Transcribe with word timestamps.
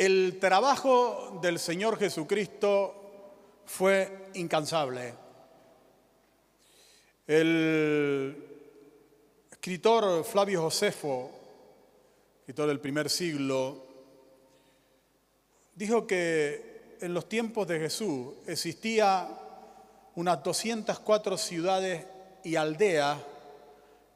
El 0.00 0.38
trabajo 0.40 1.40
del 1.42 1.58
Señor 1.58 1.98
Jesucristo 1.98 2.94
fue 3.66 4.30
incansable. 4.32 5.12
El 7.26 8.34
escritor 9.50 10.24
Flavio 10.24 10.62
Josefo, 10.62 11.30
escritor 12.38 12.68
del 12.68 12.80
primer 12.80 13.10
siglo, 13.10 13.84
dijo 15.74 16.06
que 16.06 16.96
en 17.02 17.12
los 17.12 17.28
tiempos 17.28 17.68
de 17.68 17.80
Jesús 17.80 18.32
existía 18.46 19.28
unas 20.14 20.42
204 20.42 21.36
ciudades 21.36 22.06
y 22.42 22.56
aldeas, 22.56 23.18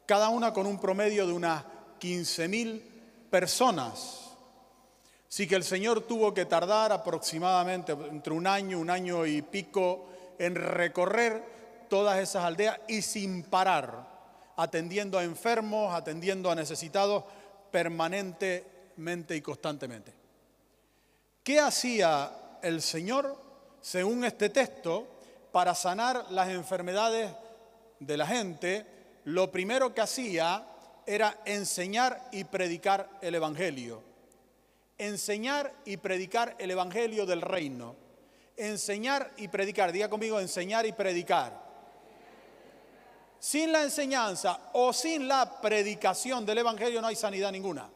cada 0.07 0.31
una 0.31 0.55
con 0.55 0.67
un 0.67 0.81
promedio 0.81 1.27
de 1.27 1.35
unas 1.35 1.63
15.000 2.01 2.81
personas. 3.29 4.24
Así 5.35 5.49
que 5.49 5.57
el 5.57 5.65
Señor 5.65 6.03
tuvo 6.03 6.33
que 6.33 6.45
tardar 6.45 6.93
aproximadamente 6.93 7.91
entre 7.91 8.33
un 8.33 8.47
año, 8.47 8.79
un 8.79 8.89
año 8.89 9.27
y 9.27 9.43
pico 9.43 10.07
en 10.39 10.55
recorrer 10.55 11.43
todas 11.91 12.21
esas 12.21 12.45
aldeas 12.45 12.79
y 12.87 13.03
sin 13.03 13.43
parar, 13.43 14.07
atendiendo 14.55 15.19
a 15.19 15.25
enfermos, 15.25 15.93
atendiendo 15.93 16.53
a 16.53 16.55
necesitados 16.55 17.25
permanentemente 17.73 19.35
y 19.35 19.41
constantemente. 19.41 20.15
¿Qué 21.43 21.59
hacía 21.59 22.31
el 22.63 22.81
Señor, 22.81 23.37
según 23.81 24.25
este 24.25 24.51
texto, 24.51 25.05
para 25.51 25.75
sanar 25.75 26.27
las 26.31 26.49
enfermedades 26.51 27.33
de 27.99 28.17
la 28.17 28.29
gente? 28.29 28.87
Lo 29.25 29.51
primero 29.51 29.93
que 29.93 30.01
hacía 30.01 30.65
era 31.05 31.41
enseñar 31.45 32.29
y 32.31 32.45
predicar 32.45 33.19
el 33.21 33.35
Evangelio. 33.35 34.14
Enseñar 34.99 35.73
y 35.85 35.97
predicar 35.97 36.55
el 36.59 36.71
Evangelio 36.71 37.27
del 37.27 37.41
reino. 37.41 37.97
Enseñar 38.57 39.33
y 39.37 39.49
predicar, 39.49 39.91
diga 39.91 40.09
conmigo, 40.09 40.39
enseñar 40.39 40.87
y 40.87 40.93
predicar. 40.93 41.65
Sin 43.39 43.73
la 43.73 43.83
enseñanza 43.83 44.71
o 44.73 44.93
sin 44.93 45.29
la 45.29 45.61
predicación 45.61 46.47
del 46.47 46.59
Evangelio 46.59 47.01
no 47.01 47.09
hay 47.09 47.17
sanidad 47.17 47.53
ninguna. 47.53 47.91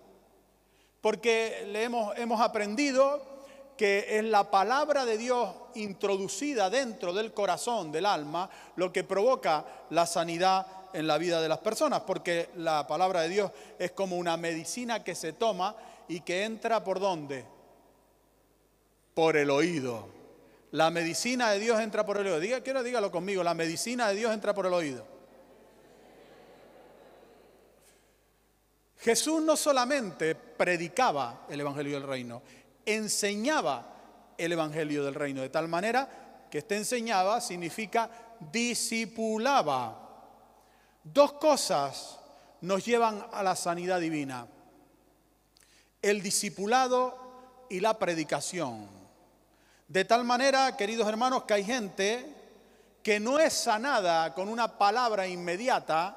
Porque 1.00 1.64
le 1.68 1.84
hemos, 1.84 2.18
hemos 2.18 2.40
aprendido 2.40 3.38
que 3.77 4.18
es 4.18 4.24
la 4.24 4.50
palabra 4.50 5.06
de 5.06 5.16
Dios 5.16 5.55
introducida 5.77 6.68
dentro 6.68 7.12
del 7.12 7.33
corazón, 7.33 7.92
del 7.92 8.06
alma, 8.06 8.50
lo 8.74 8.92
que 8.92 9.05
provoca 9.05 9.64
la 9.90 10.05
sanidad 10.05 10.66
en 10.92 11.06
la 11.06 11.16
vida 11.16 11.40
de 11.40 11.48
las 11.48 11.58
personas, 11.58 12.00
porque 12.00 12.50
la 12.56 12.86
palabra 12.86 13.22
de 13.22 13.28
Dios 13.28 13.52
es 13.78 13.92
como 13.92 14.16
una 14.16 14.36
medicina 14.36 15.05
que 15.05 15.14
se 15.14 15.33
toma 15.33 15.77
y 16.09 16.20
que 16.20 16.45
entra 16.45 16.83
por 16.83 16.98
dónde? 16.98 17.45
Por 19.14 19.37
el 19.37 19.51
oído. 19.51 20.09
La 20.70 20.91
medicina 20.91 21.51
de 21.51 21.59
Dios 21.59 21.81
entra 21.81 22.05
por 22.05 22.19
el 22.19 22.27
oído. 22.27 22.41
Diga, 22.41 22.61
quiero 22.62 22.83
dígalo 22.83 23.11
conmigo, 23.11 23.42
la 23.42 23.55
medicina 23.55 24.09
de 24.09 24.14
Dios 24.14 24.33
entra 24.33 24.55
por 24.55 24.67
el 24.67 24.73
oído. 24.73 25.06
Jesús 28.98 29.41
no 29.42 29.56
solamente 29.56 30.34
predicaba 30.34 31.47
el 31.48 31.61
Evangelio 31.61 31.95
del 31.95 32.09
Reino, 32.09 32.42
enseñaba 32.84 33.95
el 34.36 34.53
Evangelio 34.53 35.05
del 35.05 35.14
Reino, 35.14 35.41
de 35.41 35.48
tal 35.51 35.69
manera 35.69 36.47
que 36.51 36.59
este 36.59 36.77
enseñaba 36.77 37.41
significa 37.41 38.11
discipulaba. 38.53 40.05
Dos 41.05 41.34
cosas 41.34 42.19
nos 42.61 42.84
llevan 42.84 43.25
a 43.33 43.42
la 43.42 43.55
sanidad 43.55 44.01
divina. 44.01 44.47
El 46.02 46.22
discipulado 46.22 47.66
y 47.68 47.80
la 47.80 47.98
predicación. 47.98 48.88
De 49.86 50.05
tal 50.05 50.24
manera, 50.24 50.77
queridos 50.77 51.08
hermanos, 51.08 51.44
que 51.44 51.55
hay 51.55 51.64
gente 51.64 52.34
que 53.02 53.18
no 53.18 53.38
es 53.38 53.52
sanada 53.52 54.34
con 54.34 54.48
una 54.48 54.78
palabra 54.78 55.27
inmediata, 55.27 56.17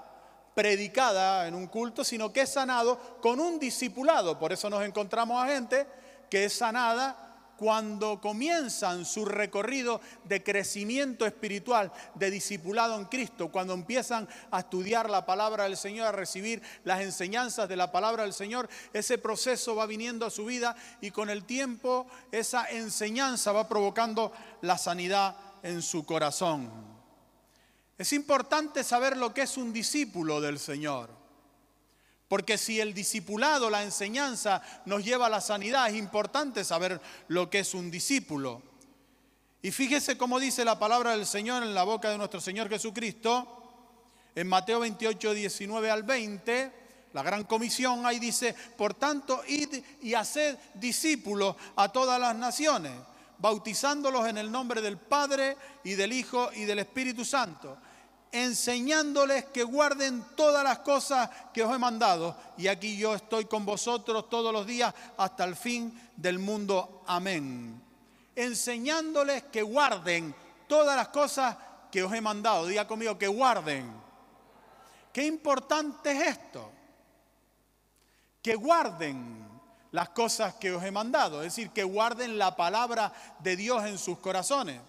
predicada 0.54 1.48
en 1.48 1.56
un 1.56 1.68
culto, 1.68 2.04
sino 2.04 2.34
que 2.34 2.42
es 2.42 2.50
sanado 2.50 3.00
con 3.22 3.40
un 3.40 3.60
discipulado. 3.60 4.38
Por 4.38 4.52
eso 4.52 4.70
nos 4.70 4.84
encontramos 4.84 5.42
a 5.42 5.48
gente 5.48 5.88
que 6.30 6.46
es 6.46 6.54
sanada 6.54 7.31
cuando 7.62 8.20
comienzan 8.20 9.06
su 9.06 9.24
recorrido 9.24 10.02
de 10.24 10.42
crecimiento 10.42 11.28
espiritual, 11.28 11.92
de 12.16 12.32
discipulado 12.32 12.98
en 12.98 13.06
Cristo, 13.06 13.50
cuando 13.52 13.76
empiezan 13.76 14.28
a 14.50 14.62
estudiar 14.62 15.12
la 15.12 15.28
palabra 15.28 15.66
del 15.66 15.78
Señor, 15.78 16.08
a 16.08 16.12
recibir 16.12 16.60
las 16.86 17.02
enseñanzas 17.02 17.70
de 17.70 17.76
la 17.76 17.92
palabra 17.92 18.24
del 18.24 18.34
Señor, 18.34 18.68
ese 18.94 19.20
proceso 19.20 19.76
va 19.76 19.86
viniendo 19.86 20.26
a 20.26 20.32
su 20.32 20.46
vida 20.46 20.76
y 21.02 21.12
con 21.12 21.30
el 21.30 21.44
tiempo 21.44 22.08
esa 22.32 22.68
enseñanza 22.68 23.52
va 23.52 23.70
provocando 23.70 24.32
la 24.62 24.80
sanidad 24.80 25.36
en 25.62 25.84
su 25.84 26.04
corazón. 26.04 26.68
Es 27.96 28.12
importante 28.12 28.84
saber 28.84 29.18
lo 29.18 29.36
que 29.36 29.44
es 29.44 29.56
un 29.56 29.72
discípulo 29.72 30.42
del 30.42 30.58
Señor. 30.58 31.21
Porque 32.32 32.58
si 32.58 32.80
el 32.80 32.94
discipulado, 32.94 33.70
la 33.70 33.84
enseñanza 33.84 34.62
nos 34.86 35.04
lleva 35.04 35.26
a 35.26 35.30
la 35.30 35.42
sanidad, 35.42 35.90
es 35.90 35.96
importante 35.96 36.64
saber 36.64 37.02
lo 37.28 37.50
que 37.50 37.60
es 37.60 37.74
un 37.74 37.92
discípulo. 37.92 38.62
Y 39.62 39.72
fíjese 39.72 40.18
cómo 40.18 40.40
dice 40.40 40.64
la 40.64 40.80
palabra 40.80 41.12
del 41.12 41.26
Señor 41.26 41.62
en 41.62 41.74
la 41.74 41.84
boca 41.84 42.10
de 42.10 42.18
nuestro 42.18 42.40
Señor 42.40 42.70
Jesucristo, 42.70 43.92
en 44.34 44.48
Mateo 44.48 44.80
28, 44.80 45.34
19 45.34 45.92
al 45.92 46.04
20, 46.04 46.72
la 47.12 47.22
gran 47.22 47.44
comisión, 47.44 48.06
ahí 48.06 48.18
dice, 48.18 48.56
por 48.78 48.94
tanto, 48.94 49.44
id 49.50 49.84
y 50.02 50.14
haced 50.14 50.58
discípulos 50.76 51.58
a 51.76 51.90
todas 51.90 52.18
las 52.18 52.34
naciones, 52.34 52.94
bautizándolos 53.40 54.26
en 54.30 54.38
el 54.38 54.50
nombre 54.50 54.80
del 54.80 54.96
Padre 54.96 55.58
y 55.84 55.96
del 55.96 56.14
Hijo 56.14 56.50
y 56.54 56.64
del 56.64 56.80
Espíritu 56.80 57.26
Santo 57.26 57.78
enseñándoles 58.32 59.46
que 59.46 59.64
guarden 59.64 60.24
todas 60.36 60.64
las 60.64 60.80
cosas 60.80 61.30
que 61.54 61.64
os 61.64 61.74
he 61.74 61.78
mandado. 61.78 62.36
Y 62.58 62.68
aquí 62.68 62.98
yo 62.98 63.16
estoy 63.16 63.46
con 63.46 63.66
vosotros 63.66 64.30
todos 64.30 64.54
los 64.54 64.66
días 64.66 64.94
hasta 65.18 65.44
el 65.44 65.56
fin 65.56 66.10
del 66.16 66.40
mundo. 66.40 67.04
Amén. 67.08 67.82
Enseñándoles 68.36 69.44
que 69.44 69.62
guarden 69.62 70.34
todas 70.68 70.96
las 70.96 71.10
cosas 71.10 71.58
que 71.92 72.04
os 72.04 72.14
he 72.14 72.22
mandado. 72.22 72.68
Diga 72.68 72.88
conmigo 72.88 73.18
que 73.18 73.28
guarden. 73.28 73.92
Qué 75.12 75.26
importante 75.26 76.12
es 76.12 76.28
esto. 76.28 76.72
Que 78.42 78.56
guarden 78.56 79.46
las 79.92 80.10
cosas 80.10 80.56
que 80.56 80.72
os 80.72 80.82
he 80.84 80.92
mandado. 80.92 81.42
Es 81.42 81.56
decir, 81.56 81.72
que 81.72 81.84
guarden 81.84 82.38
la 82.38 82.56
palabra 82.56 83.12
de 83.40 83.58
Dios 83.58 83.84
en 83.86 83.98
sus 83.98 84.18
corazones. 84.20 84.80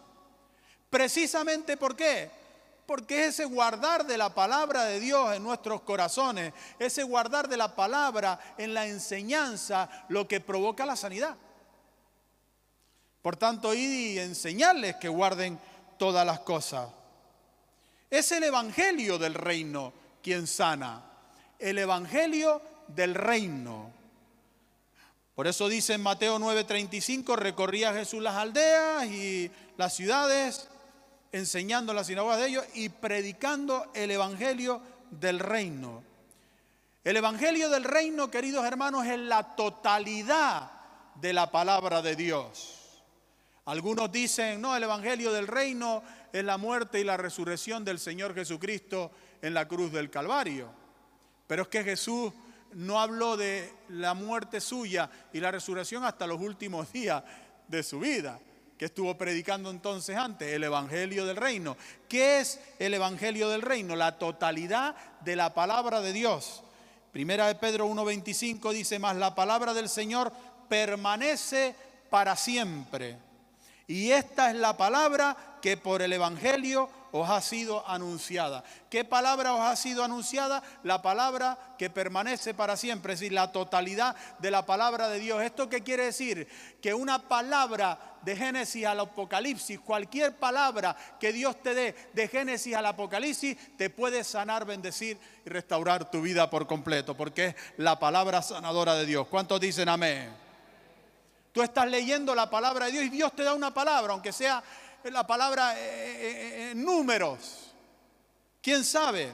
Precisamente 0.88 1.76
por 1.76 1.96
qué? 1.96 2.41
Porque 2.86 3.26
ese 3.26 3.44
guardar 3.44 4.06
de 4.06 4.18
la 4.18 4.34
palabra 4.34 4.84
de 4.84 5.00
Dios 5.00 5.34
en 5.34 5.42
nuestros 5.42 5.82
corazones, 5.82 6.52
ese 6.78 7.02
guardar 7.02 7.48
de 7.48 7.56
la 7.56 7.74
palabra 7.74 8.38
en 8.58 8.74
la 8.74 8.86
enseñanza, 8.86 9.88
lo 10.08 10.26
que 10.26 10.40
provoca 10.40 10.84
la 10.84 10.96
sanidad. 10.96 11.36
Por 13.22 13.36
tanto, 13.36 13.72
id 13.72 14.14
y 14.14 14.18
enseñarles 14.18 14.96
que 14.96 15.08
guarden 15.08 15.58
todas 15.96 16.26
las 16.26 16.40
cosas. 16.40 16.88
Es 18.10 18.32
el 18.32 18.42
Evangelio 18.42 19.16
del 19.16 19.34
reino 19.34 19.92
quien 20.22 20.46
sana. 20.46 21.04
El 21.58 21.78
Evangelio 21.78 22.60
del 22.88 23.14
reino. 23.14 23.92
Por 25.34 25.46
eso 25.46 25.68
dice 25.68 25.94
en 25.94 26.02
Mateo 26.02 26.38
9:35, 26.38 27.36
recorría 27.36 27.94
Jesús 27.94 28.22
las 28.22 28.34
aldeas 28.34 29.06
y 29.06 29.50
las 29.76 29.94
ciudades 29.94 30.68
enseñando 31.32 31.92
en 31.92 31.96
las 31.96 32.06
sinagogas 32.06 32.38
de 32.38 32.48
ellos 32.48 32.64
y 32.74 32.90
predicando 32.90 33.90
el 33.94 34.10
Evangelio 34.10 34.82
del 35.10 35.38
reino. 35.38 36.04
El 37.02 37.16
Evangelio 37.16 37.70
del 37.70 37.84
reino, 37.84 38.30
queridos 38.30 38.64
hermanos, 38.64 39.06
es 39.06 39.18
la 39.18 39.56
totalidad 39.56 40.70
de 41.16 41.32
la 41.32 41.50
palabra 41.50 42.02
de 42.02 42.14
Dios. 42.14 43.02
Algunos 43.64 44.12
dicen, 44.12 44.60
no, 44.60 44.76
el 44.76 44.82
Evangelio 44.82 45.32
del 45.32 45.46
reino 45.46 46.02
es 46.32 46.44
la 46.44 46.58
muerte 46.58 47.00
y 47.00 47.04
la 47.04 47.16
resurrección 47.16 47.84
del 47.84 47.98
Señor 47.98 48.34
Jesucristo 48.34 49.10
en 49.40 49.54
la 49.54 49.66
cruz 49.66 49.90
del 49.90 50.10
Calvario. 50.10 50.68
Pero 51.46 51.62
es 51.62 51.68
que 51.68 51.82
Jesús 51.82 52.32
no 52.74 53.00
habló 53.00 53.36
de 53.36 53.72
la 53.88 54.14
muerte 54.14 54.60
suya 54.60 55.10
y 55.32 55.40
la 55.40 55.50
resurrección 55.50 56.04
hasta 56.04 56.26
los 56.26 56.40
últimos 56.40 56.92
días 56.92 57.22
de 57.68 57.82
su 57.82 58.00
vida 58.00 58.38
estuvo 58.84 59.16
predicando 59.16 59.70
entonces 59.70 60.16
antes, 60.16 60.52
el 60.52 60.64
Evangelio 60.64 61.26
del 61.26 61.36
Reino. 61.36 61.76
¿Qué 62.08 62.40
es 62.40 62.60
el 62.78 62.94
Evangelio 62.94 63.48
del 63.48 63.62
Reino? 63.62 63.96
La 63.96 64.18
totalidad 64.18 64.94
de 65.20 65.36
la 65.36 65.54
palabra 65.54 66.00
de 66.00 66.12
Dios. 66.12 66.62
Primera 67.12 67.46
de 67.46 67.54
Pedro 67.54 67.86
1.25 67.88 68.72
dice, 68.72 68.98
más 68.98 69.16
la 69.16 69.34
palabra 69.34 69.74
del 69.74 69.88
Señor 69.88 70.32
permanece 70.68 71.74
para 72.08 72.36
siempre. 72.36 73.18
Y 73.86 74.10
esta 74.10 74.50
es 74.50 74.56
la 74.56 74.76
palabra 74.76 75.58
que 75.60 75.76
por 75.76 76.02
el 76.02 76.12
Evangelio 76.12 76.88
os 77.12 77.28
ha 77.28 77.40
sido 77.40 77.86
anunciada. 77.88 78.64
¿Qué 78.90 79.04
palabra 79.04 79.54
os 79.54 79.60
ha 79.60 79.76
sido 79.76 80.02
anunciada? 80.02 80.62
La 80.82 81.02
palabra 81.02 81.58
que 81.78 81.90
permanece 81.90 82.54
para 82.54 82.76
siempre, 82.76 83.12
es 83.12 83.20
decir, 83.20 83.32
la 83.32 83.52
totalidad 83.52 84.16
de 84.38 84.50
la 84.50 84.66
palabra 84.66 85.08
de 85.08 85.20
Dios. 85.20 85.42
¿Esto 85.42 85.68
qué 85.68 85.82
quiere 85.82 86.06
decir? 86.06 86.48
Que 86.80 86.94
una 86.94 87.28
palabra 87.28 87.98
de 88.22 88.34
Génesis 88.34 88.86
al 88.86 89.00
Apocalipsis, 89.00 89.78
cualquier 89.80 90.36
palabra 90.36 90.96
que 91.20 91.32
Dios 91.32 91.62
te 91.62 91.74
dé 91.74 91.94
de 92.14 92.28
Génesis 92.28 92.74
al 92.74 92.86
Apocalipsis, 92.86 93.76
te 93.76 93.90
puede 93.90 94.24
sanar, 94.24 94.64
bendecir 94.64 95.18
y 95.44 95.48
restaurar 95.50 96.10
tu 96.10 96.22
vida 96.22 96.48
por 96.48 96.66
completo, 96.66 97.14
porque 97.14 97.48
es 97.48 97.54
la 97.76 97.98
palabra 97.98 98.40
sanadora 98.40 98.94
de 98.94 99.04
Dios. 99.04 99.26
¿Cuántos 99.28 99.60
dicen 99.60 99.88
amén? 99.88 100.34
Tú 101.52 101.60
estás 101.60 101.86
leyendo 101.86 102.34
la 102.34 102.48
palabra 102.48 102.86
de 102.86 102.92
Dios 102.92 103.04
y 103.04 103.08
Dios 103.10 103.36
te 103.36 103.42
da 103.42 103.52
una 103.52 103.74
palabra, 103.74 104.14
aunque 104.14 104.32
sea 104.32 104.62
la 105.10 105.26
palabra 105.26 105.72
en 105.72 105.78
eh, 105.78 105.82
eh, 105.82 106.70
eh, 106.70 106.74
números. 106.74 107.72
¿Quién 108.60 108.84
sabe? 108.84 109.32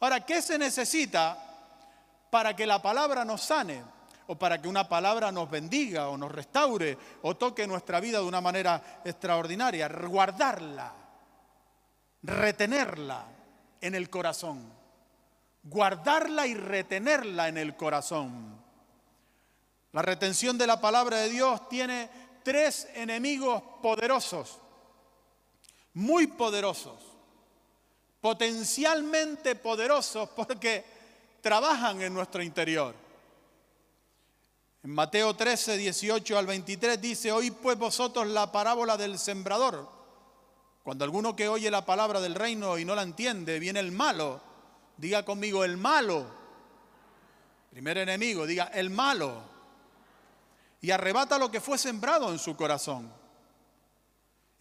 Ahora, 0.00 0.24
¿qué 0.24 0.40
se 0.40 0.58
necesita 0.58 1.38
para 2.30 2.56
que 2.56 2.66
la 2.66 2.80
palabra 2.80 3.24
nos 3.24 3.42
sane? 3.42 3.82
O 4.28 4.36
para 4.36 4.62
que 4.62 4.68
una 4.68 4.88
palabra 4.88 5.30
nos 5.30 5.50
bendiga 5.50 6.08
o 6.08 6.16
nos 6.16 6.32
restaure 6.32 6.96
o 7.22 7.36
toque 7.36 7.66
nuestra 7.66 8.00
vida 8.00 8.18
de 8.18 8.24
una 8.24 8.40
manera 8.40 9.00
extraordinaria. 9.04 9.88
Guardarla, 9.88 10.92
retenerla 12.22 13.26
en 13.80 13.94
el 13.94 14.08
corazón. 14.08 14.72
Guardarla 15.64 16.46
y 16.46 16.54
retenerla 16.54 17.48
en 17.48 17.58
el 17.58 17.76
corazón. 17.76 18.62
La 19.92 20.00
retención 20.00 20.56
de 20.56 20.66
la 20.66 20.80
palabra 20.80 21.18
de 21.18 21.28
Dios 21.28 21.68
tiene 21.68 22.08
tres 22.42 22.88
enemigos 22.94 23.62
poderosos 23.82 24.61
muy 25.94 26.26
poderosos, 26.26 27.00
potencialmente 28.20 29.54
poderosos 29.54 30.28
porque 30.30 30.84
trabajan 31.40 32.00
en 32.02 32.14
nuestro 32.14 32.42
interior. 32.42 32.94
En 34.84 34.90
Mateo 34.90 35.34
13, 35.34 35.76
18 35.76 36.38
al 36.38 36.46
23 36.46 37.00
dice, 37.00 37.30
oíd 37.30 37.52
pues 37.52 37.78
vosotros 37.78 38.26
la 38.26 38.50
parábola 38.50 38.96
del 38.96 39.18
sembrador. 39.18 39.88
Cuando 40.82 41.04
alguno 41.04 41.36
que 41.36 41.48
oye 41.48 41.70
la 41.70 41.86
palabra 41.86 42.20
del 42.20 42.34
reino 42.34 42.76
y 42.78 42.84
no 42.84 42.94
la 42.94 43.02
entiende, 43.02 43.60
viene 43.60 43.78
el 43.78 43.92
malo. 43.92 44.40
Diga 44.96 45.24
conmigo, 45.24 45.62
el 45.62 45.76
malo. 45.76 46.26
Primer 47.70 47.98
enemigo, 47.98 48.46
diga, 48.46 48.64
el 48.74 48.90
malo. 48.90 49.40
Y 50.80 50.90
arrebata 50.90 51.38
lo 51.38 51.50
que 51.50 51.60
fue 51.60 51.78
sembrado 51.78 52.32
en 52.32 52.40
su 52.40 52.56
corazón. 52.56 53.21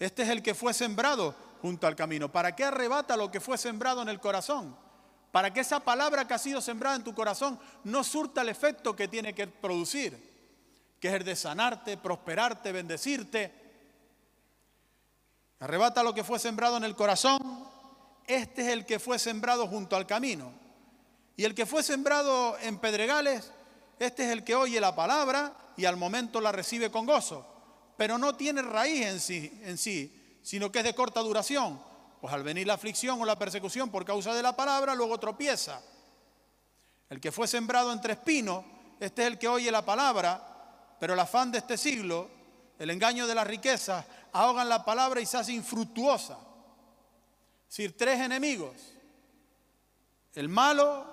Este 0.02 0.24
es 0.24 0.30
el 0.30 0.42
que 0.42 0.56
fue 0.56 0.74
sembrado 0.74 1.36
junto 1.62 1.86
al 1.86 1.96
camino. 1.96 2.32
¿Para 2.32 2.56
qué 2.56 2.64
arrebata 2.64 3.16
lo 3.16 3.30
que 3.30 3.40
fue 3.40 3.56
sembrado 3.56 4.02
en 4.02 4.10
el 4.10 4.20
corazón? 4.20 4.76
Para 5.32 5.54
que 5.54 5.60
esa 5.60 5.80
palabra 5.80 6.28
que 6.28 6.34
ha 6.34 6.40
sido 6.40 6.60
sembrada 6.60 6.96
en 6.96 7.04
tu 7.04 7.14
corazón 7.14 7.60
no 7.84 8.04
surta 8.04 8.42
el 8.42 8.50
efecto 8.50 8.96
que 8.96 9.08
tiene 9.08 9.36
que 9.36 9.46
producir, 9.46 10.18
que 11.00 11.08
es 11.08 11.14
el 11.14 11.24
de 11.24 11.36
sanarte, 11.36 11.98
prosperarte, 11.98 12.72
bendecirte. 12.72 13.54
Arrebata 15.60 16.02
lo 16.02 16.16
que 16.16 16.24
fue 16.24 16.40
sembrado 16.40 16.78
en 16.78 16.84
el 16.84 16.96
corazón. 16.96 17.70
Este 18.26 18.64
es 18.64 18.70
el 18.70 18.88
que 18.88 18.98
fue 18.98 19.20
sembrado 19.20 19.68
junto 19.68 19.96
al 19.96 20.08
camino. 20.08 20.52
Y 21.38 21.46
el 21.46 21.54
que 21.54 21.68
fue 21.68 21.84
sembrado 21.84 22.58
en 22.58 22.80
pedregales, 22.80 23.52
este 24.00 24.24
es 24.24 24.32
el 24.32 24.44
que 24.44 24.56
oye 24.56 24.82
la 24.82 24.96
palabra 24.96 25.54
y 25.78 25.86
al 25.86 25.96
momento 25.96 26.42
la 26.42 26.52
recibe 26.52 26.90
con 26.90 27.06
gozo 27.06 27.51
pero 28.02 28.18
no 28.18 28.36
tiene 28.36 28.64
raíz 28.64 29.06
en 29.06 29.20
sí, 29.20 29.62
en 29.64 29.78
sí, 29.78 30.40
sino 30.42 30.72
que 30.72 30.80
es 30.80 30.86
de 30.86 30.96
corta 30.96 31.20
duración. 31.20 31.80
Pues 32.20 32.34
al 32.34 32.42
venir 32.42 32.66
la 32.66 32.74
aflicción 32.74 33.22
o 33.22 33.26
la 33.26 33.38
persecución 33.38 33.92
por 33.92 34.06
causa 34.06 34.34
de 34.34 34.42
la 34.42 34.56
palabra, 34.56 34.96
luego 34.96 35.20
tropieza. 35.20 35.80
El 37.12 37.22
que 37.22 37.32
fue 37.32 37.48
sembrado 37.48 37.94
entre 37.94 38.14
espinos, 38.14 38.66
este 39.00 39.22
es 39.22 39.28
el 39.28 39.38
que 39.38 39.48
oye 39.48 39.70
la 39.70 39.86
palabra, 39.86 40.96
pero 41.00 41.14
el 41.14 41.20
afán 41.20 41.52
de 41.52 41.60
este 41.60 41.78
siglo, 41.78 42.28
el 42.80 42.90
engaño 42.90 43.28
de 43.28 43.36
las 43.36 43.46
riquezas, 43.46 44.04
ahogan 44.32 44.68
la 44.68 44.84
palabra 44.84 45.22
y 45.22 45.28
se 45.28 45.38
hace 45.38 45.54
infructuosa. 45.54 46.40
Es 47.70 47.78
decir, 47.78 47.96
tres 47.96 48.20
enemigos. 48.20 48.78
El 50.34 50.50
malo, 50.50 51.06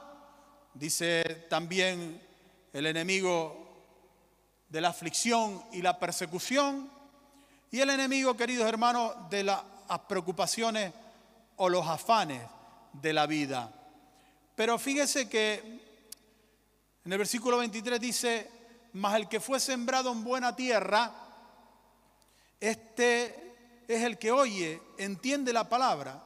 dice 0.73 1.23
también 1.51 2.27
el 2.73 2.87
enemigo 2.87 3.68
de 4.69 4.81
la 4.81 4.89
aflicción 4.89 5.63
y 5.73 5.83
la 5.83 5.99
persecución, 5.99 6.91
y 7.71 7.81
el 7.81 7.91
enemigo, 7.91 8.37
queridos 8.37 8.67
hermanos, 8.67 9.15
de 9.31 9.45
las 9.45 9.63
preocupaciones 10.09 10.93
o 11.57 11.69
los 11.69 11.87
afanes 11.87 12.43
de 12.93 13.13
la 13.13 13.27
vida. 13.27 13.73
Pero 14.55 14.79
fíjese 14.79 15.29
que 15.29 15.57
en 17.05 17.13
el 17.13 17.19
versículo 17.19 17.59
23 17.59 18.01
dice, 18.01 18.51
mas 18.95 19.17
el 19.17 19.29
que 19.29 19.41
fue 19.41 19.61
sembrado 19.61 20.13
en 20.13 20.25
buena 20.25 20.57
tierra, 20.57 21.13
este 22.61 23.55
es 23.87 24.03
el 24.03 24.19
que 24.19 24.31
oye, 24.31 24.81
entiende 24.99 25.53
la 25.53 25.69
palabra 25.69 26.23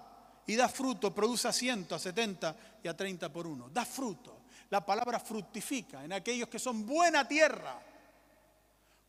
y 0.46 0.56
da 0.56 0.68
fruto, 0.68 1.14
produce 1.14 1.48
a 1.48 1.52
ciento, 1.52 1.94
a 1.94 1.98
setenta 1.98 2.56
y 2.82 2.88
a 2.88 2.96
treinta 2.96 3.32
por 3.32 3.46
uno. 3.46 3.68
Da 3.68 3.84
fruto. 3.84 4.42
La 4.70 4.84
palabra 4.84 5.20
fructifica 5.20 6.04
en 6.04 6.12
aquellos 6.12 6.48
que 6.48 6.58
son 6.58 6.86
buena 6.86 7.28
tierra 7.28 7.91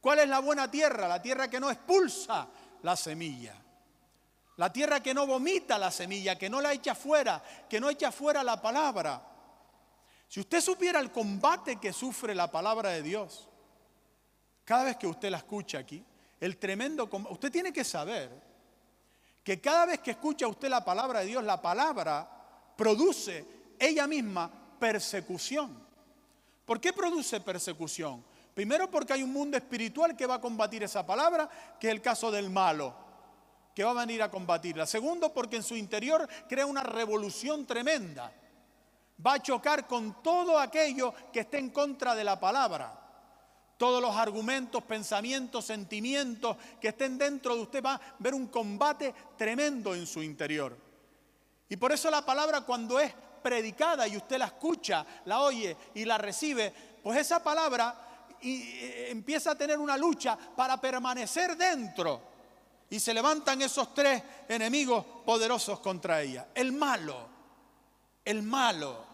¿Cuál 0.04 0.20
es 0.20 0.28
la 0.28 0.40
buena 0.40 0.70
tierra? 0.70 1.08
La 1.08 1.22
tierra 1.22 1.50
que 1.50 1.62
no 1.62 1.72
expulsa 1.72 2.46
la 2.82 2.94
semilla. 2.94 3.56
La 4.58 4.70
tierra 4.70 5.02
que 5.02 5.14
no 5.14 5.26
vomita 5.26 5.78
la 5.78 5.92
semilla, 5.92 6.38
que 6.38 6.50
no 6.50 6.60
la 6.60 6.74
echa 6.74 6.94
fuera, 6.94 7.42
que 7.70 7.80
no 7.80 7.90
echa 7.90 8.12
fuera 8.12 8.44
la 8.44 8.62
palabra. 8.62 9.26
Si 10.28 10.42
usted 10.42 10.60
supiera 10.60 11.00
el 11.00 11.10
combate 11.10 11.78
que 11.78 11.94
sufre 11.94 12.36
la 12.36 12.52
palabra 12.52 12.90
de 12.90 13.02
Dios, 13.02 13.48
cada 14.66 14.84
vez 14.84 14.98
que 14.98 15.08
usted 15.08 15.30
la 15.30 15.38
escucha 15.38 15.78
aquí, 15.78 16.04
el 16.42 16.58
tremendo 16.58 17.10
combate, 17.10 17.36
usted 17.36 17.50
tiene 17.50 17.72
que 17.72 17.86
saber 17.86 18.30
que 19.42 19.62
cada 19.62 19.86
vez 19.86 20.00
que 20.02 20.12
escucha 20.12 20.48
usted 20.48 20.68
la 20.68 20.84
palabra 20.84 21.22
de 21.22 21.28
Dios, 21.28 21.46
la 21.46 21.62
palabra 21.62 22.28
produce 22.76 23.46
ella 23.80 24.06
misma 24.06 24.52
persecución. 24.78 25.82
¿Por 26.66 26.82
qué 26.82 26.92
produce 26.92 27.40
persecución? 27.40 28.34
Primero 28.54 28.90
porque 28.90 29.14
hay 29.14 29.24
un 29.24 29.34
mundo 29.34 29.58
espiritual 29.58 30.16
que 30.16 30.28
va 30.28 30.36
a 30.36 30.42
combatir 30.42 30.84
esa 30.84 31.06
palabra, 31.06 31.50
que 31.80 31.88
es 31.88 31.94
el 31.94 32.02
caso 32.02 32.30
del 32.30 32.50
malo, 32.50 32.94
que 33.74 33.84
va 33.84 33.92
a 33.92 34.06
venir 34.06 34.22
a 34.22 34.30
combatirla. 34.30 34.86
Segundo 34.86 35.34
porque 35.34 35.56
en 35.56 35.64
su 35.64 35.76
interior 35.76 36.28
crea 36.48 36.66
una 36.66 36.84
revolución 36.84 37.66
tremenda. 37.66 38.32
Va 39.26 39.34
a 39.34 39.42
chocar 39.42 39.88
con 39.88 40.22
todo 40.22 40.60
aquello 40.60 41.14
que 41.32 41.42
esté 41.42 41.58
en 41.58 41.72
contra 41.72 42.14
de 42.14 42.24
la 42.24 42.40
palabra. 42.40 43.00
Todos 43.78 44.02
los 44.02 44.16
argumentos, 44.16 44.84
pensamientos, 44.84 45.66
sentimientos 45.66 46.58
que 46.80 46.90
estén 46.90 47.18
dentro 47.18 47.56
de 47.56 47.62
usted 47.64 47.84
va 47.84 47.96
a 47.96 48.02
ver 48.20 48.36
un 48.36 48.48
combate 48.48 49.14
tremendo 49.36 49.96
en 49.96 50.06
su 50.06 50.22
interior. 50.22 50.78
Y 51.70 51.78
por 51.78 51.92
eso 51.92 52.12
la 52.12 52.24
palabra 52.24 52.62
cuando 52.62 53.00
es 53.00 53.14
predicada 53.42 54.08
y 54.08 54.16
usted 54.16 54.38
la 54.38 54.46
escucha, 54.46 55.06
la 55.26 55.42
oye 55.42 55.76
y 55.96 56.06
la 56.06 56.20
recibe, 56.20 56.72
pues 57.02 57.18
esa 57.18 57.44
palabra 57.44 58.13
y 58.44 58.62
eh, 58.62 59.12
empieza 59.12 59.52
a 59.52 59.56
tener 59.56 59.80
una 59.80 59.98
lucha 59.98 60.38
para 60.38 60.80
permanecer 60.80 61.56
dentro. 61.56 62.22
Y 62.90 63.00
se 63.00 63.14
levantan 63.14 63.62
esos 63.62 63.94
tres 63.94 64.22
enemigos 64.48 65.04
poderosos 65.26 65.80
contra 65.80 66.22
ella. 66.22 66.48
El 66.54 66.74
malo, 66.74 67.28
el 68.24 68.44
malo. 68.44 69.06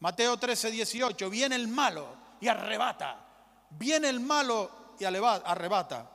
Mateo 0.00 0.36
13, 0.36 0.70
18, 0.70 1.30
viene 1.30 1.54
el 1.54 1.68
malo 1.68 2.08
y 2.40 2.48
arrebata. 2.48 3.24
Viene 3.70 4.08
el 4.08 4.20
malo 4.20 4.94
y 4.98 5.04
arrebata. 5.04 6.10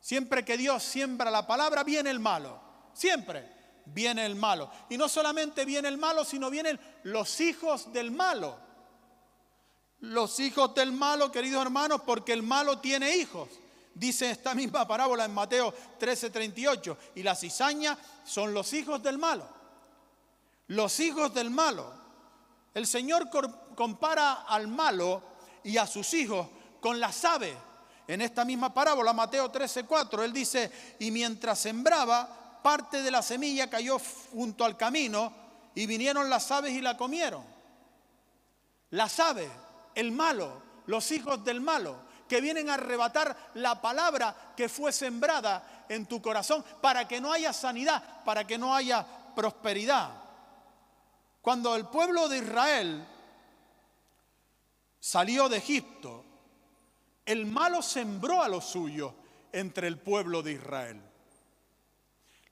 Siempre 0.00 0.44
que 0.44 0.56
Dios 0.56 0.82
siembra 0.82 1.30
la 1.30 1.46
palabra, 1.46 1.84
viene 1.84 2.10
el 2.10 2.18
malo. 2.18 2.60
Siempre 2.92 3.54
viene 3.86 4.26
el 4.26 4.36
malo. 4.36 4.70
Y 4.88 4.96
no 4.96 5.08
solamente 5.08 5.64
viene 5.64 5.88
el 5.88 5.98
malo, 5.98 6.24
sino 6.24 6.50
vienen 6.50 6.80
los 7.04 7.40
hijos 7.40 7.92
del 7.92 8.10
malo 8.10 8.65
los 10.06 10.38
hijos 10.40 10.74
del 10.74 10.92
malo, 10.92 11.30
queridos 11.30 11.62
hermanos, 11.62 12.00
porque 12.04 12.32
el 12.32 12.42
malo 12.42 12.78
tiene 12.78 13.16
hijos. 13.16 13.48
Dice 13.94 14.30
esta 14.30 14.54
misma 14.54 14.86
parábola 14.86 15.24
en 15.24 15.34
Mateo 15.34 15.72
13:38. 15.98 16.96
Y 17.14 17.22
la 17.22 17.34
cizaña 17.34 17.96
son 18.24 18.52
los 18.52 18.72
hijos 18.72 19.02
del 19.02 19.18
malo. 19.18 19.46
Los 20.68 21.00
hijos 21.00 21.32
del 21.32 21.50
malo. 21.50 21.92
El 22.74 22.86
Señor 22.86 23.28
compara 23.74 24.44
al 24.46 24.68
malo 24.68 25.22
y 25.64 25.78
a 25.78 25.86
sus 25.86 26.12
hijos 26.14 26.46
con 26.80 27.00
las 27.00 27.24
aves. 27.24 27.56
En 28.06 28.20
esta 28.20 28.44
misma 28.44 28.72
parábola, 28.72 29.12
Mateo 29.12 29.50
13:4, 29.50 30.22
Él 30.22 30.32
dice, 30.32 30.70
y 30.98 31.10
mientras 31.10 31.58
sembraba, 31.58 32.60
parte 32.62 33.02
de 33.02 33.10
la 33.10 33.22
semilla 33.22 33.70
cayó 33.70 33.98
junto 34.32 34.64
al 34.64 34.76
camino 34.76 35.32
y 35.74 35.86
vinieron 35.86 36.28
las 36.28 36.50
aves 36.50 36.72
y 36.72 36.80
la 36.80 36.96
comieron. 36.96 37.44
Las 38.90 39.18
aves 39.20 39.50
el 39.96 40.12
malo, 40.12 40.62
los 40.86 41.10
hijos 41.10 41.42
del 41.42 41.60
malo, 41.60 41.96
que 42.28 42.40
vienen 42.40 42.70
a 42.70 42.74
arrebatar 42.74 43.36
la 43.54 43.80
palabra 43.80 44.52
que 44.56 44.68
fue 44.68 44.92
sembrada 44.92 45.86
en 45.88 46.06
tu 46.06 46.22
corazón 46.22 46.64
para 46.80 47.08
que 47.08 47.20
no 47.20 47.32
haya 47.32 47.52
sanidad, 47.52 48.22
para 48.24 48.46
que 48.46 48.58
no 48.58 48.74
haya 48.74 49.04
prosperidad. 49.34 50.10
Cuando 51.40 51.74
el 51.74 51.86
pueblo 51.86 52.28
de 52.28 52.38
Israel 52.38 53.06
salió 55.00 55.48
de 55.48 55.58
Egipto, 55.58 56.24
el 57.24 57.46
malo 57.46 57.82
sembró 57.82 58.42
a 58.42 58.48
los 58.48 58.64
suyos 58.64 59.12
entre 59.52 59.88
el 59.88 59.98
pueblo 59.98 60.42
de 60.42 60.52
Israel. 60.52 61.00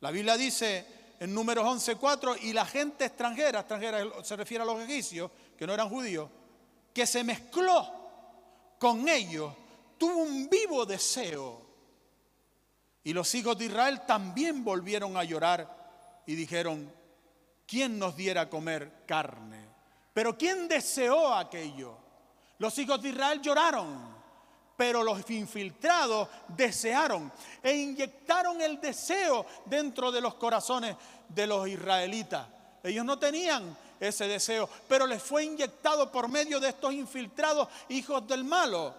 La 0.01 0.11
Biblia 0.11 0.37
dice 0.37 1.17
en 1.21 1.35
números 1.35 1.65
11.4, 1.65 2.39
y 2.43 2.53
la 2.53 2.65
gente 2.67 3.05
extranjera, 3.05 3.61
extranjera 3.61 4.05
se 4.23 4.37
refiere 4.37 4.63
a 4.63 4.67
los 4.67 4.81
egipcios, 4.83 5.31
que 5.57 5.67
no 5.67 5.73
eran 5.73 5.89
judíos, 5.89 6.29
que 6.95 7.07
se 7.07 7.25
mezcló 7.25 7.93
con 8.79 9.09
ellos, 9.09 9.53
tuvo 9.99 10.23
un 10.23 10.49
vivo 10.49 10.87
deseo. 10.87 11.61
Y 13.03 13.13
los 13.13 13.35
hijos 13.35 13.59
de 13.59 13.67
Israel 13.67 14.03
también 14.07 14.65
volvieron 14.65 15.17
a 15.17 15.25
llorar 15.25 16.23
y 16.25 16.35
dijeron, 16.35 16.91
¿quién 17.67 17.99
nos 17.99 18.17
diera 18.17 18.43
a 18.43 18.49
comer 18.49 19.05
carne? 19.07 19.69
Pero 20.13 20.39
¿quién 20.39 20.69
deseó 20.69 21.35
aquello? 21.35 21.99
Los 22.59 22.79
hijos 22.79 23.03
de 23.03 23.09
Israel 23.09 23.43
lloraron, 23.43 24.15
pero 24.77 25.03
los 25.03 25.29
infiltrados 25.31 26.29
desearon 26.49 27.33
e 27.63 27.75
inyectaron 27.75 28.63
el 28.63 28.81
deseo 28.81 29.45
dentro 29.67 30.13
de 30.13 30.21
los 30.21 30.35
corazones 30.35 30.97
de 31.29 31.47
los 31.47 31.67
israelitas. 31.69 32.47
Ellos 32.83 33.05
no 33.05 33.19
tenían 33.19 33.77
ese 34.09 34.27
deseo, 34.27 34.69
pero 34.89 35.07
les 35.07 35.23
fue 35.23 35.45
inyectado 35.45 36.11
por 36.11 36.29
medio 36.29 36.61
de 36.61 36.69
estos 36.69 36.93
infiltrados 36.93 37.69
hijos 37.89 38.27
del 38.27 38.45
malo, 38.45 38.95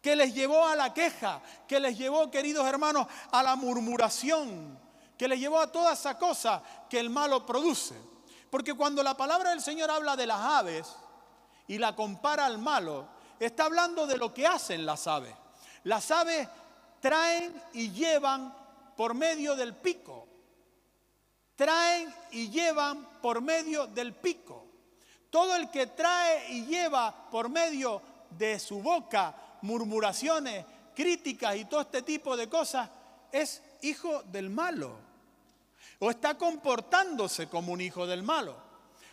que 0.00 0.16
les 0.16 0.34
llevó 0.34 0.66
a 0.66 0.76
la 0.76 0.94
queja, 0.94 1.40
que 1.68 1.78
les 1.78 1.96
llevó, 1.96 2.30
queridos 2.30 2.66
hermanos, 2.66 3.06
a 3.30 3.42
la 3.42 3.56
murmuración, 3.56 4.78
que 5.18 5.28
les 5.28 5.38
llevó 5.38 5.60
a 5.60 5.70
toda 5.70 5.92
esa 5.92 6.18
cosa 6.18 6.62
que 6.88 6.98
el 6.98 7.10
malo 7.10 7.44
produce. 7.44 7.94
Porque 8.50 8.74
cuando 8.74 9.02
la 9.02 9.16
palabra 9.16 9.50
del 9.50 9.60
Señor 9.60 9.90
habla 9.90 10.16
de 10.16 10.26
las 10.26 10.40
aves 10.40 10.88
y 11.68 11.78
la 11.78 11.94
compara 11.94 12.46
al 12.46 12.58
malo, 12.58 13.06
está 13.38 13.64
hablando 13.64 14.06
de 14.06 14.16
lo 14.16 14.32
que 14.32 14.46
hacen 14.46 14.86
las 14.86 15.06
aves. 15.06 15.34
Las 15.84 16.10
aves 16.10 16.48
traen 17.00 17.62
y 17.74 17.90
llevan 17.90 18.54
por 18.96 19.14
medio 19.14 19.54
del 19.54 19.74
pico 19.74 20.29
traen 21.60 22.10
y 22.30 22.48
llevan 22.48 23.04
por 23.20 23.42
medio 23.42 23.86
del 23.86 24.14
pico. 24.14 24.64
Todo 25.28 25.54
el 25.56 25.70
que 25.70 25.88
trae 25.88 26.54
y 26.54 26.64
lleva 26.64 27.28
por 27.30 27.50
medio 27.50 28.00
de 28.30 28.58
su 28.58 28.80
boca 28.80 29.36
murmuraciones, 29.60 30.64
críticas 30.94 31.56
y 31.56 31.66
todo 31.66 31.82
este 31.82 32.00
tipo 32.00 32.34
de 32.34 32.48
cosas 32.48 32.88
es 33.30 33.62
hijo 33.82 34.22
del 34.22 34.48
malo. 34.48 34.96
O 35.98 36.08
está 36.08 36.38
comportándose 36.38 37.46
como 37.50 37.74
un 37.74 37.82
hijo 37.82 38.06
del 38.06 38.22
malo. 38.22 38.56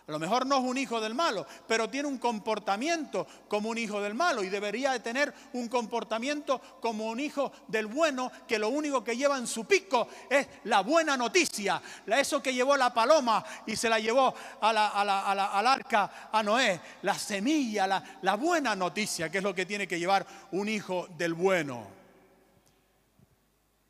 A 0.07 0.11
lo 0.13 0.19
mejor 0.19 0.45
no 0.45 0.59
es 0.59 0.63
un 0.63 0.77
hijo 0.77 1.01
del 1.01 1.13
malo, 1.13 1.45
pero 1.67 1.89
tiene 1.89 2.07
un 2.07 2.17
comportamiento 2.17 3.27
como 3.49 3.67
un 3.67 3.77
hijo 3.77 3.99
del 4.01 4.13
malo 4.13 4.41
y 4.41 4.47
debería 4.47 4.93
de 4.93 5.01
tener 5.01 5.33
un 5.51 5.67
comportamiento 5.67 6.61
como 6.79 7.07
un 7.07 7.19
hijo 7.19 7.51
del 7.67 7.87
bueno 7.87 8.31
que 8.47 8.57
lo 8.57 8.69
único 8.69 9.03
que 9.03 9.17
lleva 9.17 9.37
en 9.37 9.45
su 9.45 9.65
pico 9.65 10.07
es 10.29 10.47
la 10.63 10.79
buena 10.79 11.17
noticia, 11.17 11.81
eso 12.05 12.41
que 12.41 12.53
llevó 12.53 12.77
la 12.77 12.93
paloma 12.93 13.43
y 13.65 13.75
se 13.75 13.89
la 13.89 13.99
llevó 13.99 14.33
a 14.61 14.71
la, 14.71 14.87
al 14.87 15.67
arca 15.67 16.29
a 16.31 16.41
Noé, 16.41 16.79
la 17.01 17.19
semilla, 17.19 17.85
la, 17.85 18.35
buena 18.35 18.77
noticia, 18.77 19.29
que 19.29 19.39
es 19.39 19.43
lo 19.43 19.53
que 19.53 19.65
tiene 19.65 19.89
que 19.89 19.99
llevar 19.99 20.25
un 20.51 20.69
hijo 20.69 21.09
del 21.17 21.33
bueno. 21.33 21.85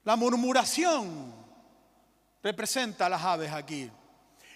La 0.03 0.15
murmuración 0.15 1.31
representa 2.41 3.05
a 3.05 3.09
las 3.09 3.21
aves 3.21 3.51
aquí. 3.51 3.91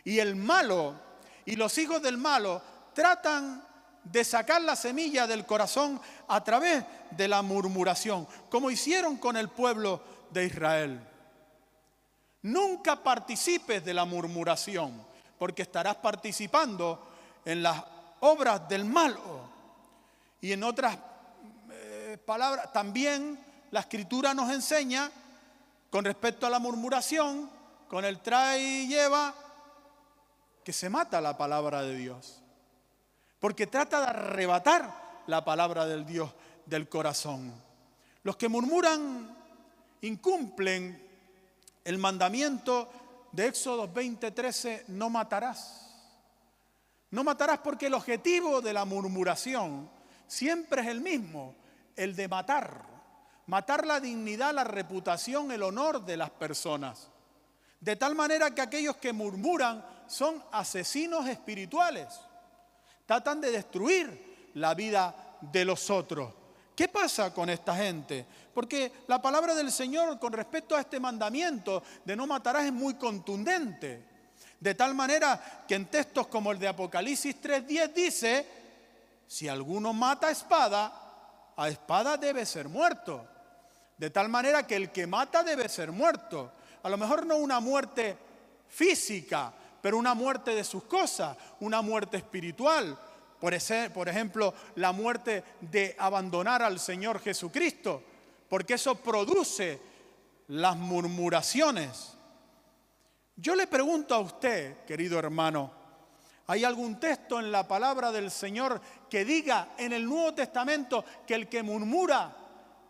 Y 0.03 0.17
el 0.17 0.35
malo 0.35 1.10
y 1.45 1.55
los 1.55 1.77
hijos 1.77 2.01
del 2.01 2.17
malo 2.17 2.61
tratan 2.93 3.63
de 4.03 4.23
sacar 4.23 4.61
la 4.61 4.75
semilla 4.75 5.27
del 5.27 5.45
corazón 5.45 5.99
a 6.27 6.43
través 6.43 6.83
de 7.11 7.27
la 7.27 7.41
murmuración, 7.41 8.27
como 8.49 8.71
hicieron 8.71 9.17
con 9.17 9.37
el 9.37 9.49
pueblo 9.49 10.01
de 10.31 10.45
Israel. 10.45 11.07
Nunca 12.43 13.03
participes 13.03 13.85
de 13.85 13.93
la 13.93 14.05
murmuración, 14.05 15.05
porque 15.37 15.61
estarás 15.61 15.95
participando 15.97 17.07
en 17.45 17.61
las 17.61 17.83
obras 18.21 18.67
del 18.67 18.85
malo. 18.85 19.49
Y 20.39 20.51
en 20.51 20.63
otras 20.63 20.97
eh, 21.71 22.17
palabras, 22.25 22.73
también 22.73 23.39
la 23.69 23.81
escritura 23.81 24.33
nos 24.33 24.51
enseña 24.51 25.11
con 25.91 26.03
respecto 26.03 26.47
a 26.47 26.49
la 26.49 26.57
murmuración, 26.57 27.49
con 27.87 28.05
el 28.05 28.19
trae 28.19 28.59
y 28.59 28.87
lleva, 28.87 29.35
que 30.63 30.73
se 30.73 30.89
mata 30.89 31.21
la 31.21 31.37
palabra 31.37 31.81
de 31.81 31.95
Dios. 31.95 32.41
Porque 33.39 33.67
trata 33.67 34.01
de 34.01 34.07
arrebatar 34.07 35.23
la 35.27 35.43
palabra 35.43 35.85
del 35.85 36.05
Dios 36.05 36.31
del 36.65 36.87
corazón. 36.87 37.53
Los 38.23 38.37
que 38.37 38.49
murmuran 38.49 39.35
incumplen 40.01 41.09
el 41.83 41.97
mandamiento 41.97 42.89
de 43.31 43.47
Éxodo 43.47 43.91
20:13, 43.91 44.85
no 44.89 45.09
matarás. 45.09 45.87
No 47.09 47.23
matarás 47.23 47.59
porque 47.59 47.87
el 47.87 47.93
objetivo 47.93 48.61
de 48.61 48.73
la 48.73 48.85
murmuración 48.85 49.89
siempre 50.27 50.81
es 50.81 50.87
el 50.87 51.01
mismo, 51.01 51.55
el 51.95 52.15
de 52.15 52.27
matar. 52.27 52.85
Matar 53.47 53.85
la 53.85 53.99
dignidad, 53.99 54.53
la 54.53 54.63
reputación, 54.63 55.51
el 55.51 55.63
honor 55.63 56.05
de 56.05 56.15
las 56.15 56.29
personas. 56.29 57.09
De 57.81 57.95
tal 57.95 58.15
manera 58.15 58.53
que 58.53 58.61
aquellos 58.61 58.95
que 58.97 59.11
murmuran 59.11 59.83
son 60.11 60.43
asesinos 60.51 61.27
espirituales. 61.27 62.07
Tratan 63.05 63.39
de 63.39 63.51
destruir 63.51 64.51
la 64.55 64.73
vida 64.73 65.37
de 65.39 65.65
los 65.65 65.89
otros. 65.89 66.33
¿Qué 66.75 66.87
pasa 66.87 67.33
con 67.33 67.49
esta 67.49 67.75
gente? 67.75 68.25
Porque 68.53 68.91
la 69.07 69.21
palabra 69.21 69.55
del 69.55 69.71
Señor 69.71 70.19
con 70.19 70.33
respecto 70.33 70.75
a 70.75 70.81
este 70.81 70.99
mandamiento 70.99 71.83
de 72.03 72.15
no 72.15 72.27
matarás 72.27 72.65
es 72.65 72.73
muy 72.73 72.95
contundente. 72.95 74.09
De 74.59 74.75
tal 74.75 74.93
manera 74.93 75.63
que 75.67 75.75
en 75.75 75.85
textos 75.85 76.27
como 76.27 76.51
el 76.51 76.59
de 76.59 76.67
Apocalipsis 76.67 77.41
3.10 77.41 77.93
dice, 77.93 78.47
si 79.27 79.47
alguno 79.47 79.93
mata 79.93 80.27
a 80.27 80.31
espada, 80.31 81.53
a 81.55 81.69
espada 81.69 82.17
debe 82.17 82.45
ser 82.45 82.67
muerto. 82.67 83.25
De 83.97 84.09
tal 84.09 84.29
manera 84.29 84.67
que 84.67 84.75
el 84.75 84.91
que 84.91 85.07
mata 85.07 85.43
debe 85.43 85.69
ser 85.69 85.91
muerto. 85.91 86.51
A 86.83 86.89
lo 86.89 86.97
mejor 86.97 87.25
no 87.25 87.37
una 87.37 87.59
muerte 87.59 88.17
física, 88.67 89.53
pero 89.81 89.97
una 89.97 90.13
muerte 90.13 90.53
de 90.55 90.63
sus 90.63 90.83
cosas, 90.83 91.35
una 91.59 91.81
muerte 91.81 92.17
espiritual. 92.17 92.97
Por, 93.39 93.53
por 93.93 94.07
ejemplo, 94.09 94.53
la 94.75 94.91
muerte 94.91 95.43
de 95.59 95.95
abandonar 95.97 96.61
al 96.61 96.79
Señor 96.79 97.19
Jesucristo, 97.19 98.03
porque 98.47 98.75
eso 98.75 98.95
produce 98.95 99.81
las 100.49 100.77
murmuraciones. 100.77 102.13
Yo 103.35 103.55
le 103.55 103.65
pregunto 103.65 104.13
a 104.13 104.19
usted, 104.19 104.85
querido 104.85 105.17
hermano, 105.17 105.71
¿hay 106.45 106.63
algún 106.63 106.99
texto 106.99 107.39
en 107.39 107.51
la 107.51 107.67
palabra 107.67 108.11
del 108.11 108.29
Señor 108.29 108.79
que 109.09 109.25
diga 109.25 109.69
en 109.77 109.93
el 109.93 110.05
Nuevo 110.05 110.35
Testamento 110.35 111.03
que 111.25 111.33
el 111.33 111.49
que 111.49 111.63
murmura 111.63 112.35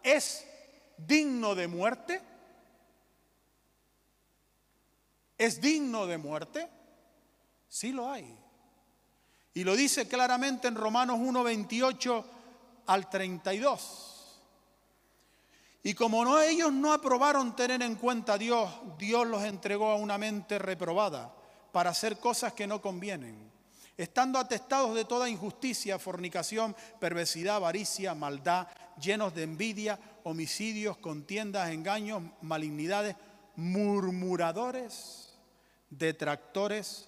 es 0.03 0.45
digno 0.97 1.55
de 1.55 1.67
muerte? 1.67 2.21
¿Es 5.37 5.61
digno 5.61 6.05
de 6.05 6.17
muerte? 6.17 6.69
Sí 7.71 7.93
lo 7.93 8.11
hay. 8.11 8.37
Y 9.53 9.63
lo 9.63 9.77
dice 9.77 10.05
claramente 10.05 10.67
en 10.67 10.75
Romanos 10.75 11.17
1, 11.21 11.41
28 11.41 12.25
al 12.87 13.09
32. 13.09 14.41
Y 15.83 15.93
como 15.93 16.25
no, 16.25 16.41
ellos 16.41 16.73
no 16.73 16.91
aprobaron 16.91 17.55
tener 17.55 17.81
en 17.81 17.95
cuenta 17.95 18.33
a 18.33 18.37
Dios, 18.37 18.69
Dios 18.97 19.25
los 19.25 19.45
entregó 19.45 19.89
a 19.89 19.95
una 19.95 20.17
mente 20.17 20.59
reprobada 20.59 21.33
para 21.71 21.91
hacer 21.91 22.17
cosas 22.19 22.51
que 22.51 22.67
no 22.67 22.81
convienen, 22.81 23.49
estando 23.95 24.37
atestados 24.37 24.93
de 24.93 25.05
toda 25.05 25.29
injusticia, 25.29 25.97
fornicación, 25.97 26.75
perversidad, 26.99 27.55
avaricia, 27.55 28.13
maldad, 28.13 28.67
llenos 29.01 29.33
de 29.33 29.43
envidia, 29.43 29.97
homicidios, 30.25 30.97
contiendas, 30.97 31.69
engaños, 31.69 32.21
malignidades, 32.41 33.15
murmuradores, 33.55 35.39
detractores, 35.89 37.07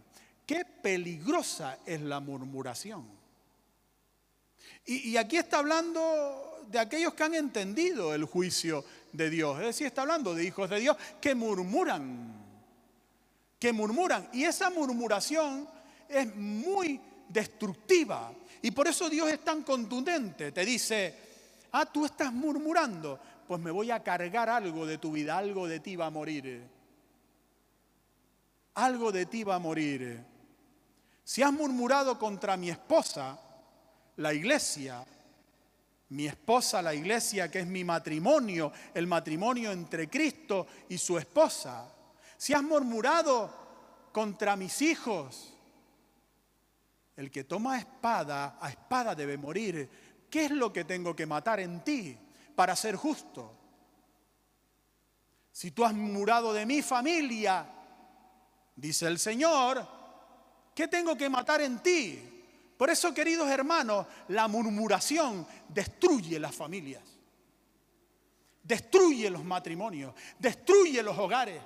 Qué 0.51 0.65
peligrosa 0.65 1.79
es 1.85 2.01
la 2.01 2.19
murmuración. 2.19 3.07
Y, 4.85 5.15
aquí 5.15 5.37
está 5.37 5.59
hablando 5.59 6.65
de 6.67 6.77
aquellos 6.77 7.13
que 7.13 7.23
han 7.23 7.35
entendido 7.35 8.13
el 8.13 8.25
juicio 8.25 8.83
de 9.13 9.29
Dios. 9.29 9.57
Es 9.61 9.67
decir, 9.67 9.87
está 9.87 10.01
hablando 10.01 10.35
de 10.35 10.43
hijos 10.43 10.69
de 10.69 10.81
Dios 10.81 10.97
que 11.21 11.35
murmuran, 11.35 12.35
que 13.57 13.71
murmuran. 13.71 14.27
Y 14.33 14.43
esa 14.43 14.69
murmuración 14.69 15.69
es 16.09 16.35
muy 16.35 16.99
destructiva. 17.29 18.33
Y 18.61 18.71
por 18.71 18.89
eso 18.89 19.09
Dios 19.09 19.31
es 19.31 19.39
tan 19.45 19.63
contundente. 19.63 20.51
Te 20.51 20.65
dice, 20.65 21.15
ah, 21.71 21.85
tú 21.85 22.03
estás 22.03 22.33
murmurando, 22.33 23.17
pues 23.47 23.61
me 23.61 23.71
voy 23.71 23.89
a 23.89 24.03
cargar 24.03 24.49
algo 24.49 24.85
de 24.85 24.97
tu 24.97 25.13
vida, 25.13 25.37
algo 25.37 25.65
de 25.65 25.79
ti 25.79 25.95
va 25.95 26.07
a 26.07 26.11
morir. 26.11 26.61
Algo 28.73 29.13
de 29.13 29.25
ti 29.27 29.45
va 29.45 29.55
a 29.55 29.59
morir. 29.59 30.30
Si 31.23 31.41
has 31.41 31.53
murmurado 31.53 32.17
contra 32.17 32.57
mi 32.57 32.69
esposa, 32.69 33.39
la 34.17 34.33
iglesia, 34.33 35.05
mi 36.09 36.27
esposa, 36.27 36.81
la 36.81 36.93
iglesia, 36.93 37.49
que 37.49 37.59
es 37.59 37.67
mi 37.67 37.83
matrimonio, 37.83 38.71
el 38.93 39.07
matrimonio 39.07 39.71
entre 39.71 40.09
Cristo 40.09 40.67
y 40.89 40.97
su 40.97 41.17
esposa. 41.17 41.87
Si 42.37 42.53
has 42.53 42.63
murmurado 42.63 43.49
contra 44.11 44.55
mis 44.55 44.81
hijos, 44.81 45.53
el 47.15 47.31
que 47.31 47.43
toma 47.43 47.77
espada, 47.77 48.57
a 48.59 48.69
espada 48.69 49.15
debe 49.15 49.37
morir. 49.37 49.89
¿Qué 50.29 50.45
es 50.45 50.51
lo 50.51 50.73
que 50.73 50.85
tengo 50.85 51.15
que 51.15 51.25
matar 51.25 51.59
en 51.59 51.83
ti 51.83 52.17
para 52.55 52.75
ser 52.75 52.95
justo? 52.95 53.57
Si 55.51 55.71
tú 55.71 55.85
has 55.85 55.93
murmurado 55.93 56.51
de 56.51 56.65
mi 56.65 56.81
familia, 56.81 57.67
dice 58.75 59.07
el 59.07 59.19
Señor, 59.19 60.00
¿qué 60.73 60.87
tengo 60.87 61.15
que 61.15 61.29
matar 61.29 61.61
en 61.61 61.79
ti? 61.79 62.19
Por 62.77 62.89
eso, 62.89 63.13
queridos 63.13 63.49
hermanos, 63.49 64.07
la 64.29 64.47
murmuración 64.47 65.45
destruye 65.67 66.39
las 66.39 66.55
familias, 66.55 67.03
destruye 68.63 69.29
los 69.29 69.43
matrimonios, 69.43 70.13
destruye 70.39 71.03
los 71.03 71.17
hogares. 71.17 71.61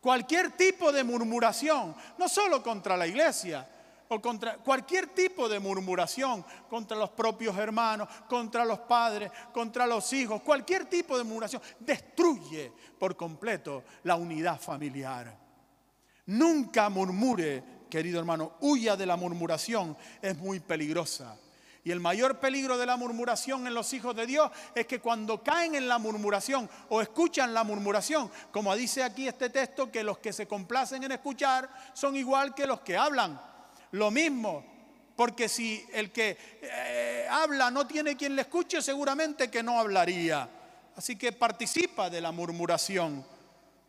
Cualquier 0.00 0.56
tipo 0.56 0.90
de 0.90 1.04
murmuración, 1.04 1.94
no 2.18 2.28
solo 2.28 2.62
contra 2.62 2.96
la 2.96 3.06
iglesia, 3.06 3.68
o 4.08 4.20
contra 4.20 4.58
cualquier 4.58 5.08
tipo 5.08 5.48
de 5.48 5.58
murmuración, 5.58 6.44
contra 6.68 6.96
los 6.96 7.10
propios 7.10 7.56
hermanos, 7.56 8.08
contra 8.28 8.64
los 8.64 8.80
padres, 8.80 9.30
contra 9.52 9.86
los 9.86 10.12
hijos, 10.12 10.42
cualquier 10.42 10.86
tipo 10.86 11.16
de 11.16 11.24
murmuración, 11.24 11.62
destruye 11.78 12.72
por 12.98 13.16
completo 13.16 13.84
la 14.02 14.16
unidad 14.16 14.60
familiar. 14.60 15.34
Nunca 16.26 16.88
murmure, 16.88 17.62
querido 17.92 18.18
hermano, 18.18 18.54
huya 18.60 18.96
de 18.96 19.04
la 19.04 19.16
murmuración, 19.16 19.94
es 20.22 20.38
muy 20.38 20.60
peligrosa. 20.60 21.36
Y 21.84 21.90
el 21.90 22.00
mayor 22.00 22.40
peligro 22.40 22.78
de 22.78 22.86
la 22.86 22.96
murmuración 22.96 23.66
en 23.66 23.74
los 23.74 23.92
hijos 23.92 24.16
de 24.16 24.24
Dios 24.24 24.50
es 24.74 24.86
que 24.86 24.98
cuando 24.98 25.42
caen 25.42 25.74
en 25.74 25.86
la 25.86 25.98
murmuración 25.98 26.70
o 26.88 27.02
escuchan 27.02 27.52
la 27.52 27.64
murmuración, 27.64 28.30
como 28.50 28.74
dice 28.74 29.02
aquí 29.02 29.28
este 29.28 29.50
texto, 29.50 29.92
que 29.92 30.02
los 30.02 30.16
que 30.16 30.32
se 30.32 30.46
complacen 30.46 31.04
en 31.04 31.12
escuchar 31.12 31.68
son 31.92 32.16
igual 32.16 32.54
que 32.54 32.66
los 32.66 32.80
que 32.80 32.96
hablan 32.96 33.38
lo 33.90 34.10
mismo. 34.10 34.64
Porque 35.14 35.46
si 35.46 35.84
el 35.92 36.10
que 36.12 36.38
eh, 36.62 37.26
habla 37.30 37.70
no 37.70 37.86
tiene 37.86 38.16
quien 38.16 38.34
le 38.34 38.42
escuche, 38.42 38.80
seguramente 38.80 39.50
que 39.50 39.62
no 39.62 39.78
hablaría. 39.78 40.48
Así 40.96 41.16
que 41.16 41.32
participa 41.32 42.08
de 42.08 42.22
la 42.22 42.32
murmuración. 42.32 43.22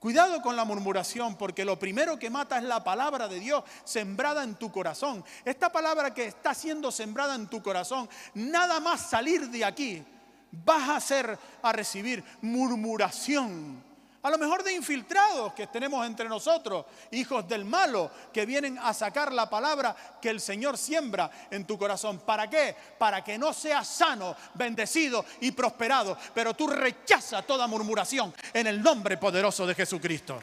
Cuidado 0.03 0.41
con 0.41 0.57
la 0.57 0.65
murmuración, 0.65 1.37
porque 1.37 1.63
lo 1.63 1.79
primero 1.79 2.19
que 2.19 2.29
mata 2.29 2.57
es 2.57 2.65
la 2.65 2.83
palabra 2.83 3.29
de 3.29 3.39
Dios 3.39 3.63
sembrada 3.85 4.43
en 4.43 4.55
tu 4.55 4.69
corazón. 4.69 5.23
Esta 5.45 5.71
palabra 5.71 6.13
que 6.13 6.25
está 6.25 6.53
siendo 6.53 6.91
sembrada 6.91 7.35
en 7.35 7.47
tu 7.47 7.63
corazón, 7.63 8.09
nada 8.33 8.81
más 8.81 9.09
salir 9.09 9.47
de 9.47 9.63
aquí, 9.63 10.03
vas 10.51 10.89
a 10.89 10.97
hacer, 10.97 11.39
a 11.61 11.71
recibir 11.71 12.21
murmuración 12.41 13.81
a 14.23 14.29
lo 14.29 14.37
mejor 14.37 14.63
de 14.63 14.73
infiltrados 14.73 15.53
que 15.53 15.67
tenemos 15.67 16.05
entre 16.07 16.29
nosotros, 16.29 16.85
hijos 17.11 17.47
del 17.47 17.65
malo, 17.65 18.09
que 18.31 18.45
vienen 18.45 18.79
a 18.79 18.93
sacar 18.93 19.33
la 19.33 19.49
palabra 19.49 19.95
que 20.21 20.29
el 20.29 20.39
Señor 20.39 20.77
siembra 20.77 21.29
en 21.51 21.67
tu 21.67 21.77
corazón. 21.77 22.19
¿Para 22.19 22.49
qué? 22.49 22.73
Para 22.97 23.21
que 23.21 23.37
no 23.37 23.51
seas 23.51 23.85
sano, 23.85 24.33
bendecido 24.53 25.25
y 25.41 25.51
prosperado. 25.51 26.17
Pero 26.33 26.53
tú 26.53 26.67
rechaza 26.67 27.41
toda 27.41 27.67
murmuración 27.67 28.33
en 28.53 28.67
el 28.67 28.81
nombre 28.81 29.17
poderoso 29.17 29.67
de 29.67 29.75
Jesucristo. 29.75 30.41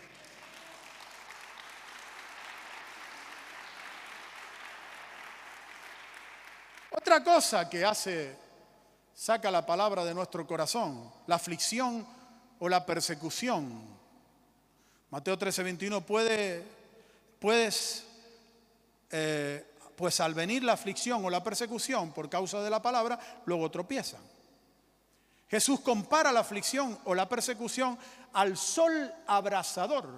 Otra 6.90 7.24
cosa 7.24 7.66
que 7.66 7.82
hace, 7.82 8.36
saca 9.14 9.50
la 9.50 9.64
palabra 9.64 10.04
de 10.04 10.12
nuestro 10.12 10.46
corazón, 10.46 11.10
la 11.26 11.36
aflicción 11.36 12.19
o 12.60 12.68
la 12.68 12.86
persecución. 12.86 13.68
Mateo 15.10 15.36
13, 15.36 15.62
21, 15.64 16.06
puede, 16.06 16.64
puedes, 17.40 18.04
eh, 19.10 19.66
pues 19.96 20.20
al 20.20 20.34
venir 20.34 20.62
la 20.62 20.74
aflicción 20.74 21.24
o 21.24 21.30
la 21.30 21.42
persecución 21.42 22.12
por 22.12 22.30
causa 22.30 22.62
de 22.62 22.70
la 22.70 22.80
palabra, 22.80 23.18
luego 23.46 23.70
tropiezan. 23.70 24.20
Jesús 25.48 25.80
compara 25.80 26.30
la 26.30 26.40
aflicción 26.40 26.96
o 27.04 27.14
la 27.14 27.28
persecución 27.28 27.98
al 28.34 28.56
sol 28.56 29.12
abrasador, 29.26 30.08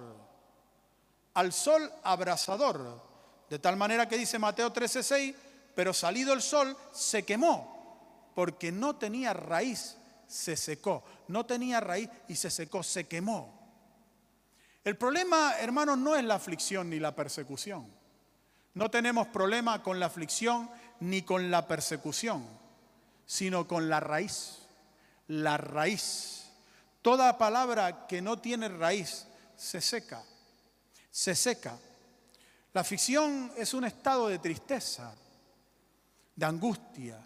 al 1.33 1.51
sol 1.51 1.91
abrasador, 2.03 3.01
de 3.49 3.57
tal 3.57 3.75
manera 3.75 4.07
que 4.07 4.17
dice 4.17 4.37
Mateo 4.37 4.71
13:6, 4.71 5.33
pero 5.73 5.91
salido 5.91 6.33
el 6.33 6.41
sol 6.41 6.77
se 6.91 7.23
quemó 7.23 8.31
porque 8.35 8.71
no 8.71 8.95
tenía 8.95 9.33
raíz 9.33 9.97
se 10.33 10.57
secó. 10.57 11.03
No 11.27 11.45
tenía 11.45 11.79
raíz 11.79 12.09
y 12.27 12.35
se 12.35 12.49
secó, 12.49 12.81
se 12.81 13.05
quemó. 13.05 13.53
El 14.83 14.97
problema, 14.97 15.53
hermanos, 15.59 15.99
no 15.99 16.15
es 16.15 16.23
la 16.23 16.35
aflicción 16.35 16.89
ni 16.89 16.99
la 16.99 17.15
persecución. 17.15 17.87
No 18.73 18.89
tenemos 18.89 19.27
problema 19.27 19.83
con 19.83 19.99
la 19.99 20.07
aflicción 20.07 20.71
ni 20.99 21.21
con 21.21 21.51
la 21.51 21.67
persecución, 21.67 22.43
sino 23.27 23.67
con 23.67 23.89
la 23.89 23.99
raíz. 23.99 24.57
La 25.27 25.57
raíz. 25.57 26.45
Toda 27.03 27.37
palabra 27.37 28.07
que 28.07 28.21
no 28.21 28.39
tiene 28.39 28.69
raíz 28.69 29.27
se 29.55 29.81
seca. 29.81 30.23
Se 31.11 31.35
seca. 31.35 31.77
La 32.73 32.81
aflicción 32.81 33.51
es 33.55 33.75
un 33.75 33.85
estado 33.85 34.29
de 34.29 34.39
tristeza, 34.39 35.13
de 36.35 36.45
angustia, 36.45 37.19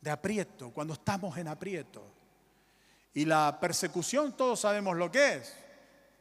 de 0.00 0.10
aprieto, 0.10 0.70
cuando 0.70 0.94
estamos 0.94 1.38
en 1.38 1.46
aprieto. 1.46 2.15
Y 3.16 3.24
la 3.24 3.58
persecución, 3.58 4.36
todos 4.36 4.60
sabemos 4.60 4.94
lo 4.94 5.10
que 5.10 5.36
es. 5.36 5.54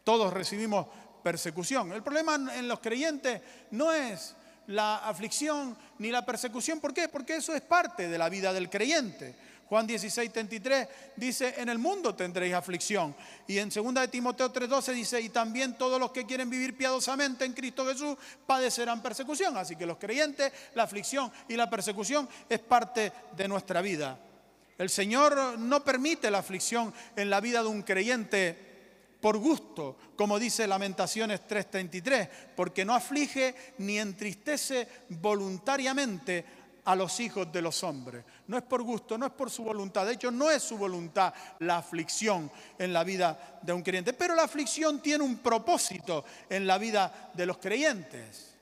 Todos 0.05 0.31
recibimos 0.31 0.87
persecución. 1.21 1.91
El 1.91 2.01
problema 2.01 2.35
en 2.35 2.69
los 2.69 2.79
creyentes 2.79 3.41
no 3.71 3.91
es 3.91 4.33
la 4.67 4.99
aflicción 4.99 5.77
ni 5.99 6.09
la 6.09 6.25
persecución. 6.25 6.79
¿Por 6.79 6.93
qué? 6.93 7.09
Porque 7.09 7.35
eso 7.35 7.53
es 7.53 7.61
parte 7.61 8.07
de 8.07 8.17
la 8.17 8.29
vida 8.29 8.53
del 8.53 8.69
creyente. 8.69 9.35
Juan 9.67 9.85
16, 9.85 10.31
33 10.31 10.87
dice, 11.17 11.55
en 11.57 11.67
el 11.67 11.79
mundo 11.79 12.15
tendréis 12.15 12.53
aflicción. 12.53 13.13
Y 13.45 13.57
en 13.57 13.67
2 13.67 13.93
de 13.93 14.07
Timoteo 14.07 14.53
3:12 14.53 14.93
dice, 14.93 15.19
y 15.19 15.27
también 15.27 15.77
todos 15.77 15.99
los 15.99 16.13
que 16.13 16.25
quieren 16.25 16.49
vivir 16.49 16.77
piadosamente 16.77 17.43
en 17.43 17.51
Cristo 17.51 17.85
Jesús 17.85 18.15
padecerán 18.47 19.01
persecución. 19.01 19.57
Así 19.57 19.75
que 19.75 19.85
los 19.85 19.97
creyentes, 19.97 20.49
la 20.73 20.83
aflicción 20.83 21.29
y 21.49 21.57
la 21.57 21.69
persecución 21.69 22.29
es 22.47 22.59
parte 22.59 23.11
de 23.35 23.49
nuestra 23.49 23.81
vida. 23.81 24.17
El 24.77 24.89
Señor 24.89 25.57
no 25.57 25.83
permite 25.83 26.29
la 26.29 26.39
aflicción 26.39 26.93
en 27.15 27.29
la 27.29 27.39
vida 27.39 27.61
de 27.61 27.69
un 27.69 27.83
creyente 27.83 28.65
por 29.21 29.37
gusto, 29.37 29.97
como 30.15 30.37
dice 30.37 30.67
Lamentaciones 30.67 31.41
3:33, 31.47 32.29
porque 32.55 32.85
no 32.85 32.93
aflige 32.93 33.55
ni 33.79 33.97
entristece 33.97 34.87
voluntariamente 35.09 36.45
a 36.83 36.95
los 36.95 37.19
hijos 37.19 37.51
de 37.51 37.61
los 37.61 37.83
hombres. 37.83 38.23
No 38.47 38.57
es 38.57 38.63
por 38.63 38.83
gusto, 38.83 39.17
no 39.17 39.25
es 39.25 39.31
por 39.31 39.49
su 39.49 39.63
voluntad. 39.63 40.05
De 40.05 40.13
hecho, 40.13 40.29
no 40.29 40.51
es 40.51 40.61
su 40.61 40.77
voluntad 40.77 41.33
la 41.59 41.77
aflicción 41.77 42.51
en 42.77 42.93
la 42.93 43.03
vida 43.03 43.59
de 43.63 43.73
un 43.73 43.81
creyente. 43.81 44.13
Pero 44.13 44.35
la 44.35 44.43
aflicción 44.43 45.01
tiene 45.01 45.23
un 45.23 45.37
propósito 45.39 46.23
en 46.47 46.67
la 46.67 46.77
vida 46.77 47.31
de 47.33 47.45
los 47.47 47.57
creyentes. 47.57 48.53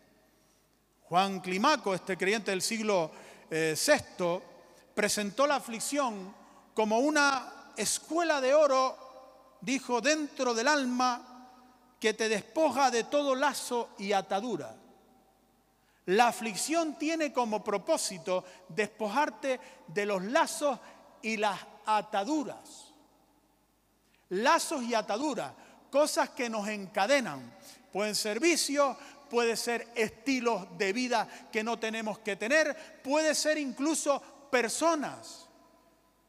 Juan 1.09 1.41
Climaco, 1.41 1.93
este 1.93 2.15
creyente 2.15 2.51
del 2.51 2.61
siglo 2.61 3.11
VI, 3.49 3.57
eh, 3.57 3.75
presentó 4.93 5.47
la 5.47 5.55
aflicción 5.55 6.33
como 6.73 6.99
una 6.99 7.71
escuela 7.77 8.41
de 8.41 8.53
oro, 8.53 8.97
dijo, 9.61 10.01
dentro 10.01 10.53
del 10.53 10.67
alma 10.67 11.49
que 11.99 12.13
te 12.13 12.29
despoja 12.29 12.91
de 12.91 13.05
todo 13.05 13.35
lazo 13.35 13.89
y 13.97 14.11
atadura. 14.11 14.75
La 16.07 16.27
aflicción 16.27 16.97
tiene 16.97 17.31
como 17.31 17.63
propósito 17.63 18.43
despojarte 18.67 19.59
de 19.87 20.05
los 20.05 20.21
lazos 20.23 20.77
y 21.21 21.37
las 21.37 21.59
ataduras. 21.85 22.91
Lazos 24.29 24.83
y 24.83 24.93
ataduras, 24.93 25.53
cosas 25.89 26.29
que 26.31 26.49
nos 26.49 26.67
encadenan. 26.67 27.57
Pueden 27.93 28.15
ser 28.15 28.39
vicios, 28.39 28.97
puede 29.29 29.55
ser 29.55 29.87
estilos 29.95 30.77
de 30.77 30.91
vida 30.91 31.27
que 31.51 31.63
no 31.63 31.79
tenemos 31.79 32.19
que 32.19 32.35
tener, 32.35 33.01
puede 33.01 33.33
ser 33.33 33.57
incluso 33.57 34.21
personas 34.53 35.49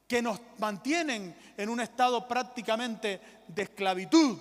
que 0.08 0.22
nos 0.22 0.40
mantienen 0.56 1.36
en 1.58 1.68
un 1.68 1.78
estado 1.78 2.26
prácticamente 2.26 3.20
de 3.46 3.62
esclavitud. 3.64 4.38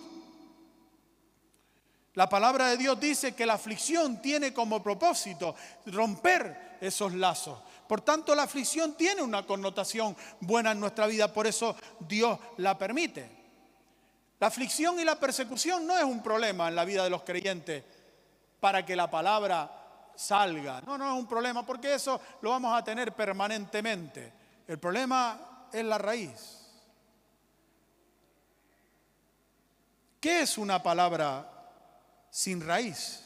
La 2.14 2.30
palabra 2.30 2.68
de 2.68 2.78
Dios 2.78 2.98
dice 2.98 3.36
que 3.36 3.46
la 3.46 3.56
aflicción 3.56 4.22
tiene 4.22 4.54
como 4.54 4.82
propósito 4.82 5.54
romper 5.88 6.78
esos 6.80 7.14
lazos. 7.14 7.60
Por 7.86 8.00
tanto, 8.00 8.34
la 8.34 8.44
aflicción 8.44 8.96
tiene 8.96 9.22
una 9.22 9.46
connotación 9.46 10.16
buena 10.40 10.72
en 10.72 10.80
nuestra 10.80 11.06
vida, 11.06 11.34
por 11.34 11.46
eso 11.46 11.76
Dios 12.00 12.40
la 12.56 12.78
permite. 12.78 13.30
La 14.40 14.48
aflicción 14.48 14.98
y 14.98 15.04
la 15.04 15.20
persecución 15.20 15.86
no 15.86 15.98
es 15.98 16.06
un 16.06 16.24
problema 16.24 16.70
en 16.70 16.76
la 16.76 16.86
vida 16.86 17.04
de 17.04 17.10
los 17.10 17.24
creyentes 17.24 17.84
para 18.62 18.86
que 18.86 18.96
la 18.96 19.12
palabra 19.12 19.83
salga. 20.16 20.82
No, 20.82 20.98
no 20.98 21.14
es 21.14 21.20
un 21.20 21.28
problema, 21.28 21.66
porque 21.66 21.96
eso 21.96 22.20
lo 22.42 22.52
vamos 22.52 22.78
a 22.78 22.84
tener 22.84 23.14
permanentemente. 23.14 24.34
El 24.68 24.80
problema 24.80 25.68
es 25.72 25.84
la 25.84 25.98
raíz. 25.98 26.60
¿Qué 30.20 30.42
es 30.42 30.58
una 30.58 30.82
palabra 30.82 31.50
sin 32.30 32.66
raíz? 32.66 33.24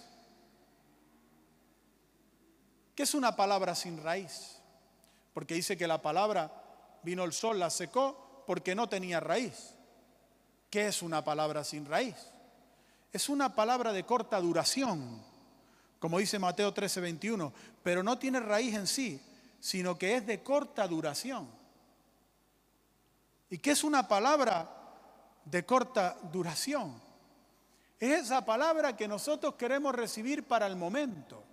¿Qué 2.95 3.03
es 3.03 3.13
una 3.13 3.35
palabra 3.35 3.75
sin 3.75 4.01
raíz? 4.01 4.57
Porque 5.33 5.53
dice 5.53 5.77
que 5.77 5.85
la 5.85 6.01
palabra 6.01 6.51
vino 7.03 7.23
el 7.23 7.33
sol, 7.33 7.59
la 7.59 7.69
secó 7.69 8.43
porque 8.47 8.73
no 8.73 8.89
tenía 8.89 9.19
raíz. 9.19 9.75
¿Qué 10.71 10.87
es 10.87 11.03
una 11.03 11.23
palabra 11.23 11.63
sin 11.63 11.85
raíz? 11.85 12.15
Es 13.13 13.29
una 13.29 13.53
palabra 13.53 13.93
de 13.93 14.03
corta 14.03 14.41
duración, 14.41 15.21
como 15.99 16.19
dice 16.19 16.39
Mateo 16.39 16.73
13:21, 16.73 17.51
pero 17.83 18.03
no 18.03 18.17
tiene 18.17 18.39
raíz 18.39 18.75
en 18.75 18.87
sí, 18.87 19.21
sino 19.59 19.97
que 19.97 20.15
es 20.15 20.25
de 20.25 20.43
corta 20.43 20.87
duración. 20.87 21.47
¿Y 23.49 23.57
qué 23.59 23.71
es 23.71 23.83
una 23.83 24.07
palabra 24.07 24.69
de 25.45 25.65
corta 25.65 26.17
duración? 26.31 27.01
Es 27.99 28.25
esa 28.25 28.45
palabra 28.45 28.95
que 28.95 29.07
nosotros 29.07 29.55
queremos 29.55 29.95
recibir 29.95 30.43
para 30.43 30.67
el 30.67 30.75
momento. 30.75 31.43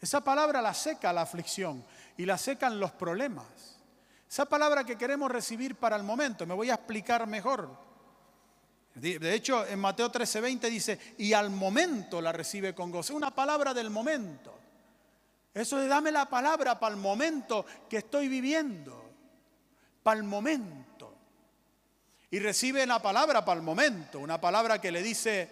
Esa 0.00 0.22
palabra 0.22 0.60
la 0.60 0.74
seca 0.74 1.12
la 1.12 1.22
aflicción 1.22 1.84
y 2.16 2.26
la 2.26 2.38
secan 2.38 2.80
los 2.80 2.92
problemas. 2.92 3.76
Esa 4.28 4.44
palabra 4.46 4.84
que 4.84 4.98
queremos 4.98 5.30
recibir 5.30 5.76
para 5.76 5.96
el 5.96 6.02
momento, 6.02 6.46
me 6.46 6.54
voy 6.54 6.70
a 6.70 6.74
explicar 6.74 7.26
mejor. 7.26 7.70
De 8.96 9.34
hecho, 9.34 9.66
en 9.66 9.78
Mateo 9.78 10.10
13:20 10.10 10.70
dice, 10.70 10.98
y 11.18 11.34
al 11.34 11.50
momento 11.50 12.22
la 12.22 12.32
recibe 12.32 12.74
con 12.74 12.90
gozo. 12.90 13.14
Una 13.14 13.34
palabra 13.34 13.74
del 13.74 13.90
momento. 13.90 14.58
Eso 15.52 15.78
de 15.78 15.86
dame 15.86 16.10
la 16.10 16.26
palabra 16.26 16.80
para 16.80 16.94
el 16.94 17.00
momento 17.00 17.66
que 17.90 17.98
estoy 17.98 18.28
viviendo. 18.28 19.10
Para 20.02 20.18
el 20.18 20.24
momento. 20.24 21.14
Y 22.30 22.38
recibe 22.38 22.86
la 22.86 23.00
palabra 23.00 23.44
para 23.44 23.58
el 23.60 23.64
momento. 23.64 24.18
Una 24.18 24.40
palabra 24.40 24.80
que 24.80 24.90
le 24.90 25.02
dice, 25.02 25.50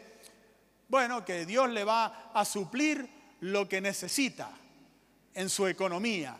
bueno, 0.89 1.23
que 1.23 1.45
Dios 1.45 1.69
le 1.69 1.85
va 1.85 2.31
a 2.33 2.45
suplir 2.47 3.07
lo 3.41 3.69
que 3.69 3.83
necesita 3.83 4.51
en 5.35 5.51
su 5.51 5.67
economía. 5.67 6.35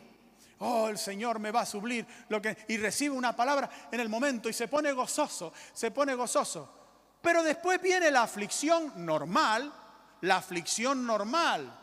Oh, 0.61 0.89
el 0.89 0.97
Señor 0.97 1.39
me 1.39 1.51
va 1.51 1.63
a 1.63 1.67
suplir 1.67 2.07
lo 2.31 2.41
que 2.41 2.57
y 2.69 2.79
recibe 2.79 3.15
una 3.15 3.37
palabra 3.37 3.69
en 3.93 4.01
el 4.01 4.09
momento 4.09 4.49
y 4.49 4.55
se 4.55 4.69
pone 4.69 4.93
gozoso, 4.93 5.53
se 5.75 5.91
pone 5.91 6.15
gozoso. 6.15 6.84
Pero 7.25 7.43
después 7.43 7.81
viene 7.81 8.11
la 8.11 8.23
aflicción 8.25 8.93
normal, 8.97 9.73
la 10.21 10.37
aflicción 10.37 11.07
normal. 11.07 11.75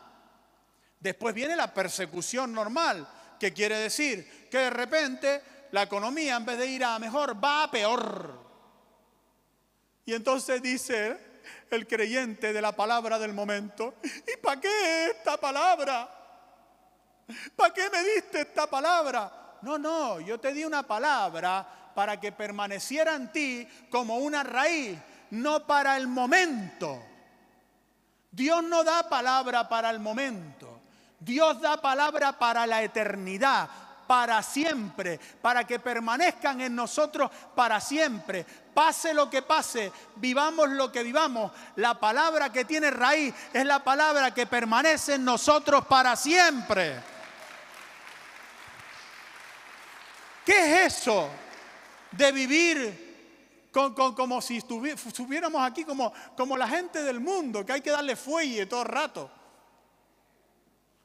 Después 0.99 1.33
viene 1.33 1.55
la 1.55 1.73
persecución 1.73 2.53
normal, 2.53 3.07
que 3.39 3.51
quiere 3.51 3.75
decir 3.79 4.47
que 4.51 4.59
de 4.59 4.69
repente 4.69 5.41
la 5.71 5.81
economía 5.81 6.35
en 6.35 6.45
vez 6.45 6.59
de 6.59 6.67
ir 6.67 6.83
a 6.83 6.99
mejor 6.99 7.43
va 7.43 7.63
a 7.63 7.71
peor. 7.71 8.39
Y 10.05 10.13
entonces 10.13 10.61
dice 10.61 11.17
el 11.71 11.87
creyente 11.87 12.53
de 12.53 12.61
la 12.61 12.73
palabra 12.73 13.17
del 13.17 13.33
momento, 13.33 13.95
¿y 14.03 14.37
para 14.39 14.61
qué 14.61 15.07
esta 15.07 15.37
palabra? 15.37 16.07
¿Para 17.55 17.73
qué 17.73 17.89
me 17.89 18.03
diste 18.03 18.41
esta 18.41 18.69
palabra? 18.69 19.57
No, 19.63 19.79
no, 19.79 20.19
yo 20.19 20.39
te 20.39 20.53
di 20.53 20.63
una 20.65 20.83
palabra 20.83 21.91
para 21.95 22.19
que 22.19 22.31
permaneciera 22.31 23.15
en 23.15 23.31
ti 23.31 23.67
como 23.89 24.17
una 24.17 24.43
raíz, 24.43 24.99
no 25.31 25.65
para 25.65 25.97
el 25.97 26.07
momento. 26.07 27.03
Dios 28.31 28.63
no 28.63 28.83
da 28.83 29.09
palabra 29.09 29.67
para 29.67 29.89
el 29.89 29.99
momento. 29.99 30.81
Dios 31.19 31.61
da 31.61 31.79
palabra 31.79 32.37
para 32.37 32.65
la 32.65 32.81
eternidad, 32.81 33.69
para 34.07 34.41
siempre, 34.41 35.19
para 35.41 35.65
que 35.65 35.79
permanezcan 35.79 36.61
en 36.61 36.75
nosotros 36.75 37.29
para 37.55 37.79
siempre. 37.79 38.45
Pase 38.73 39.13
lo 39.13 39.29
que 39.29 39.41
pase, 39.41 39.91
vivamos 40.15 40.69
lo 40.69 40.91
que 40.91 41.03
vivamos, 41.03 41.51
la 41.75 41.99
palabra 41.99 42.51
que 42.51 42.65
tiene 42.65 42.89
raíz 42.89 43.33
es 43.53 43.65
la 43.65 43.83
palabra 43.83 44.33
que 44.33 44.47
permanece 44.47 45.15
en 45.15 45.25
nosotros 45.25 45.85
para 45.85 46.15
siempre. 46.15 47.01
¿Qué 50.45 50.85
es 50.85 50.95
eso 50.95 51.29
de 52.11 52.31
vivir 52.31 53.00
como 53.71 54.41
si 54.41 54.57
estuviéramos 54.57 55.61
aquí 55.63 55.83
como, 55.83 56.11
como 56.35 56.57
la 56.57 56.67
gente 56.67 57.01
del 57.03 57.19
mundo, 57.19 57.65
que 57.65 57.73
hay 57.73 57.81
que 57.81 57.91
darle 57.91 58.15
fuelle 58.15 58.65
todo 58.65 58.81
el 58.81 58.87
rato? 58.87 59.31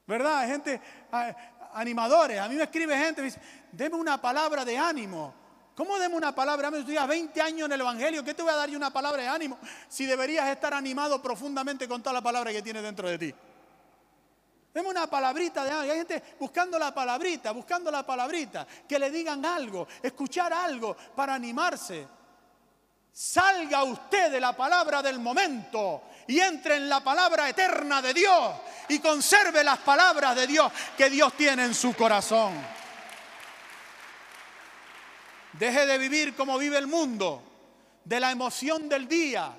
¿Verdad? 0.07 0.39
Hay 0.39 0.49
gente, 0.49 0.81
animadores. 1.75 2.41
A 2.41 2.49
mí 2.49 2.55
me 2.55 2.65
escribe 2.65 2.97
gente, 2.97 3.21
me 3.21 3.27
dice, 3.27 3.41
deme 3.73 3.97
una 3.97 4.21
palabra 4.21 4.65
de 4.65 4.79
ánimo. 4.79 5.35
¿Cómo 5.75 5.99
deme 5.99 6.17
una 6.17 6.35
palabra? 6.35 6.71
Tú 6.71 6.85
llevas 6.85 7.09
20 7.09 7.41
años 7.43 7.67
en 7.67 7.73
el 7.73 7.81
Evangelio, 7.81 8.25
¿qué 8.25 8.33
te 8.33 8.43
voy 8.43 8.51
a 8.51 8.57
dar 8.57 8.71
yo 8.71 8.79
una 8.79 8.91
palabra 8.91 9.23
de 9.23 9.29
ánimo 9.29 9.59
si 9.89 10.07
deberías 10.07 10.49
estar 10.49 10.73
animado 10.73 11.21
profundamente 11.21 11.87
con 11.87 12.03
toda 12.03 12.15
la 12.15 12.23
palabra 12.23 12.51
que 12.51 12.63
tienes 12.63 12.83
dentro 12.83 13.09
de 13.09 13.19
ti? 13.19 13.35
Deme 14.73 14.89
una 14.89 15.07
palabrita 15.07 15.65
de 15.65 15.71
ánimo. 15.71 15.93
Hay 15.93 15.99
gente 15.99 16.23
buscando 16.41 16.79
la 16.79 16.95
palabrita, 16.95 17.53
buscando 17.53 17.91
la 17.91 18.07
palabrita, 18.07 18.67
que 18.89 18.99
le 18.99 19.11
digan 19.11 19.45
algo, 19.45 19.87
escuchar 20.03 20.53
algo 20.53 20.97
para 21.15 21.35
animarse. 21.35 22.09
Salga 23.19 23.83
usted 23.83 24.31
de 24.31 24.39
la 24.39 24.55
palabra 24.55 25.01
del 25.01 25.19
momento 25.19 26.03
y 26.27 26.39
entre 26.39 26.77
en 26.77 26.87
la 26.87 27.03
palabra 27.03 27.49
eterna 27.49 28.03
de 28.03 28.13
Dios 28.13 28.55
y 28.91 28.99
conserve 28.99 29.65
las 29.65 29.79
palabras 29.79 30.37
de 30.37 30.47
Dios 30.47 30.71
que 30.99 31.09
Dios 31.09 31.33
tiene 31.33 31.65
en 31.65 31.75
su 31.75 31.95
corazón. 31.95 32.53
Deje 35.55 35.87
de 35.87 35.97
vivir 35.97 36.37
como 36.37 36.59
vive 36.59 36.77
el 36.77 36.89
mundo, 36.89 37.43
de 38.05 38.21
la 38.21 38.31
emoción 38.31 38.87
del 38.87 39.09
día, 39.09 39.51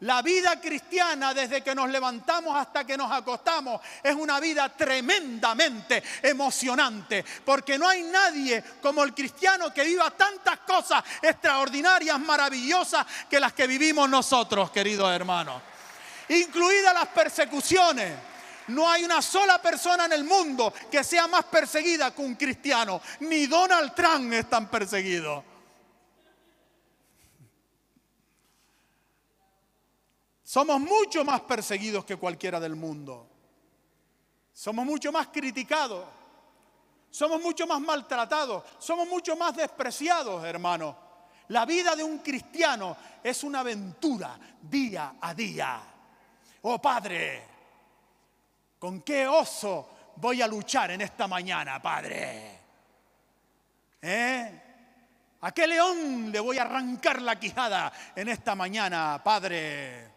la 0.00 0.22
vida 0.22 0.60
cristiana 0.60 1.34
desde 1.34 1.62
que 1.62 1.74
nos 1.74 1.88
levantamos 1.90 2.56
hasta 2.56 2.84
que 2.84 2.96
nos 2.96 3.10
acostamos 3.10 3.80
es 4.02 4.14
una 4.14 4.38
vida 4.38 4.68
tremendamente 4.68 6.02
emocionante, 6.22 7.24
porque 7.44 7.76
no 7.78 7.88
hay 7.88 8.02
nadie 8.02 8.62
como 8.80 9.02
el 9.02 9.12
cristiano 9.12 9.74
que 9.74 9.84
viva 9.84 10.10
tantas 10.12 10.58
cosas 10.58 11.02
extraordinarias, 11.20 12.18
maravillosas 12.20 13.04
que 13.28 13.40
las 13.40 13.52
que 13.52 13.66
vivimos 13.66 14.08
nosotros, 14.08 14.70
queridos 14.70 15.10
hermanos. 15.12 15.60
Incluidas 16.28 16.94
las 16.94 17.08
persecuciones. 17.08 18.12
No 18.68 18.88
hay 18.88 19.02
una 19.02 19.22
sola 19.22 19.60
persona 19.62 20.04
en 20.04 20.12
el 20.12 20.24
mundo 20.24 20.72
que 20.90 21.02
sea 21.02 21.26
más 21.26 21.44
perseguida 21.46 22.14
que 22.14 22.20
un 22.20 22.34
cristiano. 22.34 23.00
Ni 23.20 23.46
Donald 23.46 23.94
Trump 23.94 24.30
es 24.34 24.48
tan 24.48 24.68
perseguido. 24.68 25.42
Somos 30.48 30.80
mucho 30.80 31.26
más 31.26 31.42
perseguidos 31.42 32.06
que 32.06 32.16
cualquiera 32.16 32.58
del 32.58 32.74
mundo. 32.74 33.28
Somos 34.50 34.86
mucho 34.86 35.12
más 35.12 35.28
criticados. 35.28 36.06
Somos 37.10 37.42
mucho 37.42 37.66
más 37.66 37.78
maltratados. 37.82 38.64
Somos 38.78 39.06
mucho 39.06 39.36
más 39.36 39.54
despreciados, 39.54 40.42
hermano. 40.46 40.96
La 41.48 41.66
vida 41.66 41.94
de 41.94 42.02
un 42.02 42.20
cristiano 42.20 42.96
es 43.22 43.44
una 43.44 43.60
aventura 43.60 44.38
día 44.62 45.16
a 45.20 45.34
día. 45.34 45.82
Oh 46.62 46.80
Padre, 46.80 47.46
¿con 48.78 49.02
qué 49.02 49.28
oso 49.28 49.90
voy 50.16 50.40
a 50.40 50.46
luchar 50.48 50.92
en 50.92 51.02
esta 51.02 51.28
mañana, 51.28 51.82
Padre? 51.82 52.58
¿Eh? 54.00 54.62
¿A 55.42 55.52
qué 55.52 55.66
león 55.66 56.32
le 56.32 56.40
voy 56.40 56.56
a 56.56 56.62
arrancar 56.62 57.20
la 57.20 57.38
quijada 57.38 57.92
en 58.16 58.30
esta 58.30 58.54
mañana, 58.54 59.20
Padre? 59.22 60.16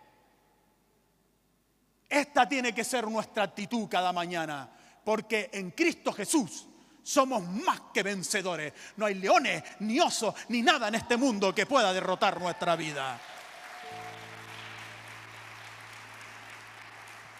Esta 2.12 2.45
tiene 2.45 2.74
que 2.74 2.84
ser 2.84 3.08
nuestra 3.08 3.43
actitud 3.43 3.88
cada 3.88 4.12
mañana, 4.12 4.69
porque 5.02 5.50
en 5.54 5.71
Cristo 5.71 6.12
Jesús 6.12 6.67
somos 7.02 7.41
más 7.41 7.84
que 7.93 8.04
vencedores. 8.04 8.74
No 8.97 9.06
hay 9.06 9.15
leones, 9.15 9.63
ni 9.80 9.97
osos, 10.02 10.36
ni 10.50 10.62
nada 10.62 10.89
en 10.89 10.95
este 10.95 11.15
mundo 11.15 11.56
que 11.56 11.65
pueda 11.65 11.93
derrotar 11.93 12.41
nuestra 12.41 12.76
vida. 12.76 13.17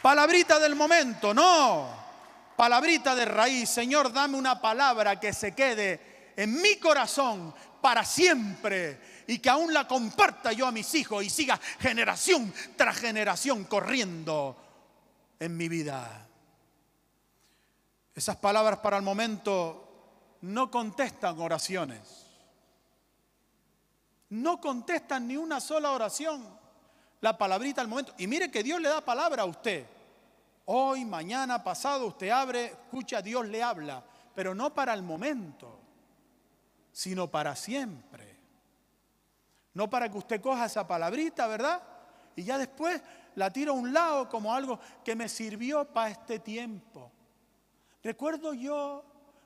Palabrita 0.02 0.58
del 0.58 0.76
momento, 0.76 1.34
no. 1.34 1.90
Palabrita 2.56 3.14
de 3.14 3.26
raíz. 3.26 3.70
Señor, 3.70 4.14
dame 4.14 4.38
una 4.38 4.62
palabra 4.62 5.20
que 5.20 5.34
se 5.34 5.54
quede 5.54 6.32
en 6.38 6.62
mi 6.62 6.78
corazón 6.78 7.54
para 7.82 8.06
siempre 8.06 9.21
y 9.32 9.40
que 9.40 9.50
aún 9.50 9.74
la 9.74 9.88
comparta 9.88 10.52
yo 10.52 10.68
a 10.68 10.74
mis 10.74 10.94
hijos 10.94 11.24
y 11.24 11.30
siga 11.30 11.58
generación 11.80 12.54
tras 12.76 12.98
generación 12.98 13.64
corriendo 13.64 14.58
en 15.40 15.56
mi 15.56 15.70
vida. 15.70 16.28
Esas 18.14 18.36
palabras 18.36 18.80
para 18.80 18.98
el 18.98 19.04
momento 19.04 20.38
no 20.42 20.70
contestan 20.70 21.40
oraciones. 21.40 22.28
No 24.32 24.60
contestan 24.60 25.30
ni 25.30 25.38
una 25.38 25.62
sola 25.62 25.92
oración 25.92 26.46
la 27.22 27.38
palabrita 27.38 27.80
al 27.80 27.88
momento. 27.88 28.14
Y 28.18 28.28
mire 28.28 28.52
que 28.52 28.64
Dios 28.64 28.82
le 28.82 28.90
da 28.90 29.00
palabra 29.00 29.44
a 29.44 29.46
usted. 29.46 29.86
Hoy, 30.66 31.06
mañana, 31.06 31.64
pasado, 31.64 32.08
usted 32.08 32.32
abre, 32.32 32.66
escucha, 32.66 33.22
Dios 33.22 33.48
le 33.48 33.64
habla, 33.64 34.04
pero 34.36 34.54
no 34.54 34.74
para 34.74 34.94
el 34.94 35.04
momento, 35.04 35.80
sino 36.92 37.32
para 37.32 37.56
siempre. 37.56 38.31
No 39.74 39.90
para 39.90 40.10
que 40.10 40.18
usted 40.18 40.42
coja 40.42 40.66
esa 40.66 40.88
palabrita, 40.88 41.48
¿verdad? 41.48 41.82
Y 42.36 42.44
ya 42.44 42.58
después 42.58 43.02
la 43.36 43.52
tira 43.52 43.72
a 43.72 43.76
un 43.76 43.94
lado 43.94 44.28
como 44.30 44.54
algo 44.54 44.80
que 45.04 45.16
me 45.16 45.30
sirvió 45.30 45.86
para 45.86 46.10
este 46.10 46.40
tiempo. 46.40 47.12
Recuerdo 48.04 48.54
yo 48.54 49.04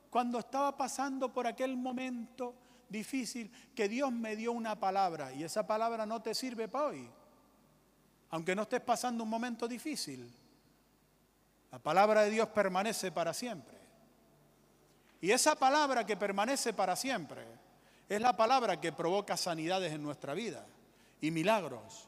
cuando 0.10 0.40
estaba 0.40 0.76
pasando 0.76 1.32
por 1.32 1.46
aquel 1.46 1.76
momento 1.76 2.56
difícil 2.90 3.52
que 3.76 3.90
Dios 3.90 4.12
me 4.12 4.36
dio 4.36 4.52
una 4.52 4.80
palabra 4.80 5.34
y 5.34 5.44
esa 5.44 5.68
palabra 5.68 6.06
no 6.06 6.22
te 6.22 6.34
sirve 6.34 6.68
para 6.68 6.86
hoy 6.86 7.10
aunque 8.36 8.54
no 8.54 8.64
estés 8.64 8.82
pasando 8.82 9.24
un 9.24 9.30
momento 9.30 9.66
difícil. 9.66 10.30
La 11.72 11.80
palabra 11.80 12.24
de 12.24 12.32
Dios 12.32 12.50
permanece 12.50 13.10
para 13.12 13.34
siempre. 13.34 13.78
Y 15.22 15.32
esa 15.32 15.56
palabra 15.56 16.06
que 16.06 16.18
permanece 16.18 16.74
para 16.74 16.98
siempre 16.98 17.46
es 18.08 18.22
la 18.22 18.36
palabra 18.36 18.80
que 18.80 18.92
provoca 18.92 19.36
sanidades 19.36 19.94
en 19.94 20.04
nuestra 20.04 20.34
vida 20.34 20.66
y 21.22 21.32
milagros 21.32 22.08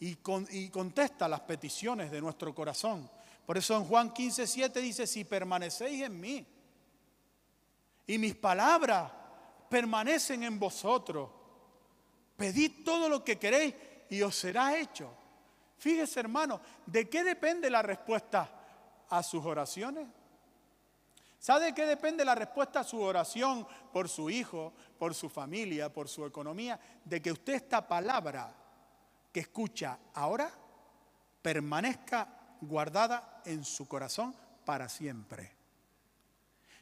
y, 0.00 0.16
contesta 0.16 1.28
las 1.28 1.40
peticiones 1.40 2.10
de 2.10 2.20
nuestro 2.20 2.54
corazón. 2.54 3.08
Por 3.46 3.56
eso 3.56 3.76
en 3.76 3.84
Juan 3.84 4.12
15, 4.12 4.46
7 4.46 4.80
dice, 4.80 5.06
si 5.06 5.24
permanecéis 5.24 6.02
en 6.02 6.20
mí 6.20 6.46
y 8.06 8.18
mis 8.18 8.34
palabras 8.34 9.10
permanecen 9.68 10.42
en 10.42 10.58
vosotros, 10.58 11.30
pedid 12.36 12.84
todo 12.84 13.08
lo 13.08 13.24
que 13.24 13.38
queréis 13.38 13.74
y 14.10 14.22
os 14.22 14.34
será 14.34 14.76
hecho. 14.76 15.10
Fíjese, 15.78 16.20
hermano, 16.20 16.60
¿de 16.84 17.08
qué 17.08 17.24
depende 17.24 17.70
la 17.70 17.82
respuesta 17.82 18.50
a 19.08 19.22
sus 19.22 19.44
oraciones? 19.44 20.06
¿Sabe 21.42 21.64
de 21.64 21.74
qué 21.74 21.84
depende 21.86 22.24
la 22.24 22.36
respuesta 22.36 22.78
a 22.78 22.84
su 22.84 23.00
oración 23.00 23.66
por 23.92 24.08
su 24.08 24.30
hijo, 24.30 24.72
por 24.96 25.12
su 25.12 25.28
familia, 25.28 25.92
por 25.92 26.08
su 26.08 26.24
economía? 26.24 26.78
De 27.04 27.20
que 27.20 27.32
usted 27.32 27.54
esta 27.54 27.88
palabra 27.88 28.54
que 29.32 29.40
escucha 29.40 29.98
ahora 30.14 30.48
permanezca 31.42 32.28
guardada 32.60 33.42
en 33.44 33.64
su 33.64 33.88
corazón 33.88 34.36
para 34.64 34.88
siempre. 34.88 35.56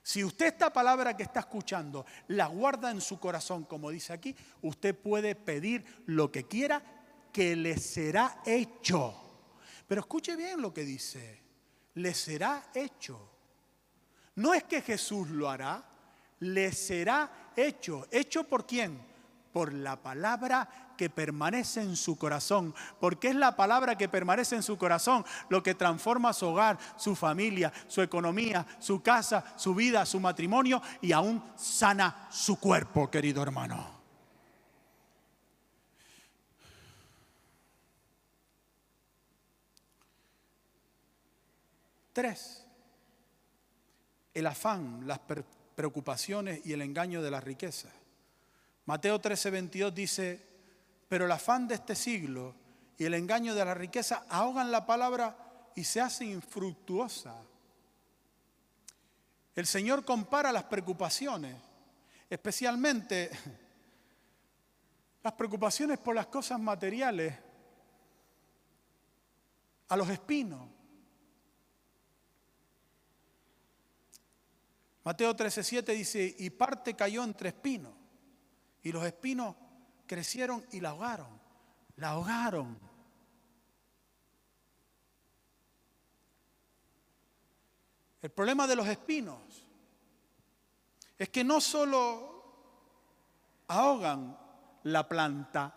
Si 0.03 0.23
usted 0.23 0.49
esta 0.49 0.71
palabra 0.71 1.17
que 1.17 1.23
está 1.23 1.41
escuchando 1.41 2.05
la 2.29 2.45
guarda 2.49 2.91
en 2.91 3.01
su 3.01 3.19
corazón, 3.19 3.65
como 3.65 3.89
dice 3.89 4.13
aquí, 4.13 4.37
usted 4.61 4.95
puede 4.95 5.37
pedir 5.37 6.03
lo 6.05 6.31
que 6.31 6.47
quiera 6.47 6.83
que 7.33 7.57
le 7.57 7.79
será 7.79 8.43
hecho. 8.45 9.15
Pero 9.89 10.03
escuche 10.03 10.37
bien 10.37 10.61
lo 10.61 10.75
que 10.75 10.85
dice, 10.85 11.41
le 11.95 12.13
será 12.13 12.71
hecho. 12.75 13.30
No 14.37 14.55
es 14.55 14.65
que 14.65 14.83
Jesús 14.83 15.29
lo 15.29 15.51
hará, 15.51 15.85
le 16.41 16.73
será 16.73 17.31
hecho. 17.57 18.07
¿Hecho 18.11 18.45
por 18.45 18.67
quién? 18.67 19.01
Por 19.53 19.73
la 19.73 19.97
palabra 19.97 20.69
que 20.97 21.11
permanece 21.11 21.81
en 21.81 21.97
su 21.97 22.17
corazón. 22.17 22.75
Porque 23.01 23.29
es 23.29 23.35
la 23.35 23.57
palabra 23.57 23.97
que 23.97 24.09
permanece 24.09 24.55
en 24.57 24.63
su 24.63 24.79
corazón 24.79 25.25
lo 25.49 25.63
que 25.63 25.75
transforma 25.75 26.33
su 26.33 26.47
hogar, 26.47 26.79
su 26.97 27.17
familia, 27.17 27.73
su 27.89 28.03
economía, 28.03 28.67
su 28.79 29.03
casa, 29.03 29.45
su 29.57 29.75
vida, 29.75 30.07
su 30.07 30.21
matrimonio 30.21 30.81
y 31.01 31.13
aún 31.13 31.43
sana 31.57 32.29
su 32.31 32.59
cuerpo, 32.61 33.11
querido 33.11 33.43
hermano. 33.43 34.01
Tres, 42.13 42.67
el 44.35 44.47
afán, 44.47 45.07
las 45.07 45.21
preocupaciones 45.75 46.65
y 46.65 46.73
el 46.73 46.83
engaño 46.83 47.23
de 47.23 47.31
la 47.31 47.41
riqueza. 47.41 47.89
Mateo 48.87 49.21
13, 49.21 49.51
22 49.51 49.95
dice, 49.95 50.47
pero 51.09 51.27
el 51.27 51.33
afán 51.33 51.69
de 51.69 51.75
este 51.75 51.95
siglo 51.95 52.55
y 52.99 53.05
el 53.05 53.15
engaño 53.15 53.55
de 53.55 53.65
la 53.65 53.75
riqueza 53.75 54.25
ahogan 54.29 54.71
la 54.71 54.87
palabra 54.87 55.37
y 55.75 55.85
se 55.85 56.01
hace 56.01 56.25
infructuosa. 56.25 57.35
El 59.55 59.67
Señor 59.67 60.05
compara 60.05 60.53
las 60.53 60.65
preocupaciones, 60.65 61.57
especialmente 62.29 63.31
las 65.23 65.33
preocupaciones 65.35 65.99
por 65.99 66.15
las 66.15 66.27
cosas 66.27 66.59
materiales, 66.61 67.35
a 69.89 69.97
los 69.97 70.09
espinos. 70.09 70.69
Mateo 75.05 75.35
13:7 75.35 75.95
dice, 75.95 76.35
y 76.39 76.51
parte 76.51 76.95
cayó 76.95 77.25
entre 77.25 77.49
espinos, 77.49 77.93
y 78.83 78.93
los 78.93 79.05
espinos 79.05 79.57
crecieron 80.07 80.65
y 80.73 80.81
la 80.81 80.91
ahogaron, 80.91 81.41
la 81.97 82.11
ahogaron. 82.11 82.79
El 88.21 88.31
problema 88.31 88.67
de 88.67 88.77
los 88.77 88.87
espinos 88.87 89.65
es 91.17 91.29
que 91.31 91.43
no 91.43 91.61
solo 91.61 92.31
ahogan 93.69 94.39
la 94.85 95.09
planta, 95.09 95.75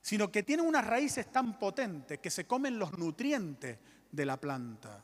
sino 0.00 0.30
que 0.30 0.42
tienen 0.42 0.66
unas 0.66 0.86
raíces 0.86 1.32
tan 1.32 1.58
potentes 1.58 2.18
que 2.20 2.30
se 2.30 2.46
comen 2.46 2.78
los 2.78 2.96
nutrientes 2.98 3.78
de 4.12 4.26
la 4.26 4.38
planta. 4.38 5.02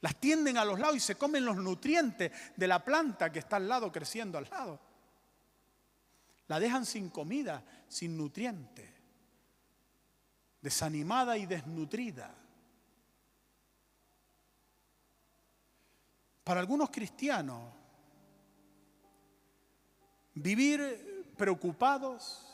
Las 0.00 0.16
tienden 0.16 0.56
a 0.56 0.64
los 0.64 0.78
lados 0.78 0.96
y 0.96 1.00
se 1.00 1.16
comen 1.16 1.44
los 1.44 1.56
nutrientes 1.56 2.32
de 2.56 2.66
la 2.66 2.82
planta 2.82 3.30
que 3.30 3.40
está 3.40 3.56
al 3.56 3.68
lado, 3.68 3.92
creciendo 3.92 4.38
al 4.38 4.48
lado. 4.50 4.80
La 6.48 6.58
dejan 6.58 6.86
sin 6.86 7.10
comida, 7.10 7.62
sin 7.86 8.16
nutriente, 8.16 8.92
desanimada 10.60 11.36
y 11.36 11.46
desnutrida. 11.46 12.34
Para 16.44 16.60
algunos 16.60 16.90
cristianos, 16.90 17.72
vivir 20.34 21.34
preocupados 21.36 22.46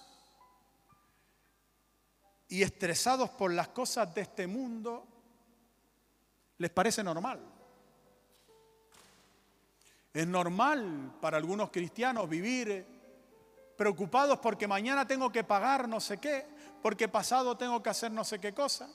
y 2.48 2.62
estresados 2.62 3.30
por 3.30 3.52
las 3.52 3.68
cosas 3.68 4.12
de 4.14 4.22
este 4.22 4.46
mundo 4.46 5.15
les 6.58 6.70
parece 6.70 7.02
normal. 7.02 7.40
Es 10.12 10.26
normal 10.26 11.14
para 11.20 11.36
algunos 11.36 11.70
cristianos 11.70 12.28
vivir 12.28 12.86
preocupados 13.76 14.38
porque 14.38 14.66
mañana 14.66 15.06
tengo 15.06 15.30
que 15.30 15.44
pagar 15.44 15.88
no 15.88 16.00
sé 16.00 16.18
qué, 16.18 16.46
porque 16.82 17.08
pasado 17.08 17.56
tengo 17.56 17.82
que 17.82 17.90
hacer 17.90 18.10
no 18.10 18.24
sé 18.24 18.38
qué 18.38 18.54
cosa, 18.54 18.88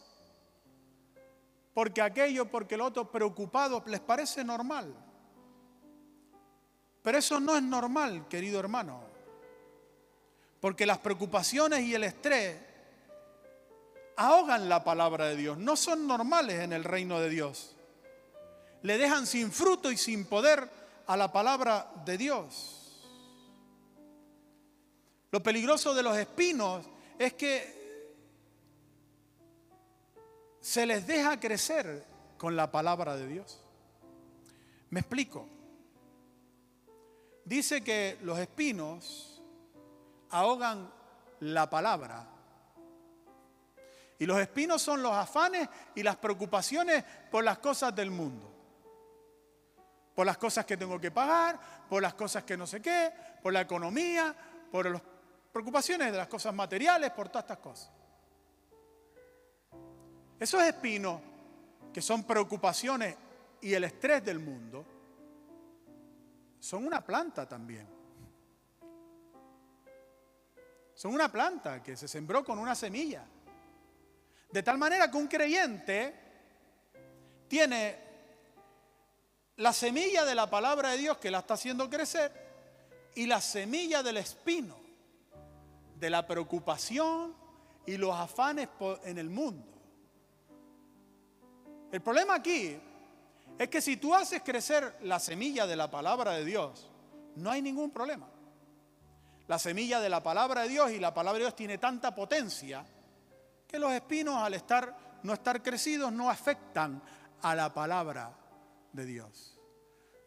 porque 1.73 2.01
aquello, 2.01 2.49
porque 2.49 2.75
el 2.75 2.81
otro, 2.81 3.11
preocupados, 3.11 3.85
les 3.85 3.99
parece 3.99 4.43
normal. 4.43 4.93
Pero 7.03 7.17
eso 7.17 7.39
no 7.39 7.55
es 7.55 7.63
normal, 7.63 8.27
querido 8.27 8.59
hermano, 8.59 9.01
porque 10.59 10.85
las 10.85 10.97
preocupaciones 10.97 11.81
y 11.81 11.93
el 11.93 12.03
estrés 12.03 12.70
ahogan 14.21 14.69
la 14.69 14.83
palabra 14.83 15.25
de 15.25 15.35
Dios, 15.35 15.57
no 15.57 15.75
son 15.75 16.05
normales 16.05 16.59
en 16.59 16.73
el 16.73 16.83
reino 16.83 17.19
de 17.19 17.29
Dios. 17.29 17.75
Le 18.83 18.99
dejan 18.99 19.25
sin 19.25 19.51
fruto 19.51 19.91
y 19.91 19.97
sin 19.97 20.25
poder 20.25 20.69
a 21.07 21.17
la 21.17 21.31
palabra 21.31 21.91
de 22.05 22.17
Dios. 22.19 22.77
Lo 25.31 25.41
peligroso 25.41 25.95
de 25.95 26.03
los 26.03 26.15
espinos 26.15 26.85
es 27.17 27.33
que 27.33 27.81
se 30.59 30.85
les 30.85 31.07
deja 31.07 31.39
crecer 31.39 32.05
con 32.37 32.55
la 32.55 32.69
palabra 32.69 33.17
de 33.17 33.27
Dios. 33.27 33.59
Me 34.91 34.99
explico. 34.99 35.47
dice 37.43 37.83
que 37.83 38.19
los 38.21 38.37
espinos 38.37 39.41
ahogan 40.29 40.91
la 41.39 41.69
palabra. 41.69 42.30
Y 44.21 44.27
los 44.27 44.37
espinos 44.37 44.83
son 44.83 45.01
los 45.01 45.13
afanes 45.13 45.67
y 45.95 46.03
las 46.03 46.15
preocupaciones 46.15 47.03
por 47.31 47.43
las 47.43 47.57
cosas 47.57 47.95
del 47.95 48.11
mundo. 48.11 48.53
Por 50.13 50.27
las 50.27 50.37
cosas 50.37 50.63
que 50.63 50.77
tengo 50.77 51.01
que 51.01 51.09
pagar, 51.09 51.59
por 51.89 52.03
las 52.03 52.13
cosas 52.13 52.43
que 52.43 52.55
no 52.55 52.67
sé 52.67 52.83
qué, 52.83 53.11
por 53.41 53.51
la 53.51 53.61
economía, 53.61 54.35
por 54.71 54.91
las 54.91 55.01
preocupaciones 55.51 56.11
de 56.11 56.19
las 56.19 56.27
cosas 56.27 56.53
materiales, 56.53 57.09
por 57.09 57.29
todas 57.29 57.45
estas 57.45 57.57
cosas. 57.57 57.91
Esos 60.39 60.61
espinos, 60.61 61.19
que 61.91 62.03
son 62.03 62.23
preocupaciones 62.23 63.15
y 63.59 63.73
el 63.73 63.85
estrés 63.85 64.23
del 64.23 64.37
mundo, 64.37 64.85
son 66.59 66.85
una 66.85 67.03
planta 67.03 67.49
también. 67.49 67.87
Son 70.93 71.11
una 71.11 71.31
planta 71.31 71.81
que 71.81 71.97
se 71.97 72.07
sembró 72.07 72.45
con 72.45 72.59
una 72.59 72.75
semilla. 72.75 73.25
De 74.51 74.63
tal 74.63 74.77
manera 74.77 75.09
que 75.09 75.17
un 75.17 75.27
creyente 75.27 76.13
tiene 77.47 77.97
la 79.57 79.73
semilla 79.73 80.25
de 80.25 80.35
la 80.35 80.49
palabra 80.49 80.91
de 80.91 80.97
Dios 80.97 81.17
que 81.17 81.31
la 81.31 81.39
está 81.39 81.53
haciendo 81.53 81.89
crecer 81.89 82.31
y 83.15 83.27
la 83.27 83.39
semilla 83.39 84.03
del 84.03 84.17
espino, 84.17 84.75
de 85.95 86.09
la 86.09 86.25
preocupación 86.25 87.35
y 87.85 87.97
los 87.97 88.15
afanes 88.15 88.69
en 89.05 89.17
el 89.17 89.29
mundo. 89.29 89.67
El 91.91 92.01
problema 92.01 92.35
aquí 92.35 92.77
es 93.57 93.69
que 93.69 93.81
si 93.81 93.97
tú 93.97 94.15
haces 94.15 94.41
crecer 94.41 94.97
la 95.01 95.19
semilla 95.19 95.67
de 95.67 95.75
la 95.75 95.91
palabra 95.91 96.31
de 96.31 96.45
Dios, 96.45 96.89
no 97.35 97.51
hay 97.51 97.61
ningún 97.61 97.91
problema. 97.91 98.27
La 99.47 99.59
semilla 99.59 99.99
de 99.99 100.09
la 100.09 100.23
palabra 100.23 100.63
de 100.63 100.69
Dios 100.69 100.91
y 100.91 100.99
la 100.99 101.13
palabra 101.13 101.39
de 101.39 101.45
Dios 101.45 101.55
tiene 101.55 101.77
tanta 101.77 102.15
potencia 102.15 102.85
que 103.71 103.79
los 103.79 103.93
espinos 103.93 104.35
al 104.35 104.53
estar 104.53 104.95
no 105.23 105.33
estar 105.33 105.61
crecidos 105.61 106.11
no 106.11 106.29
afectan 106.29 107.01
a 107.41 107.55
la 107.55 107.73
palabra 107.73 108.31
de 108.91 109.05
Dios. 109.05 109.57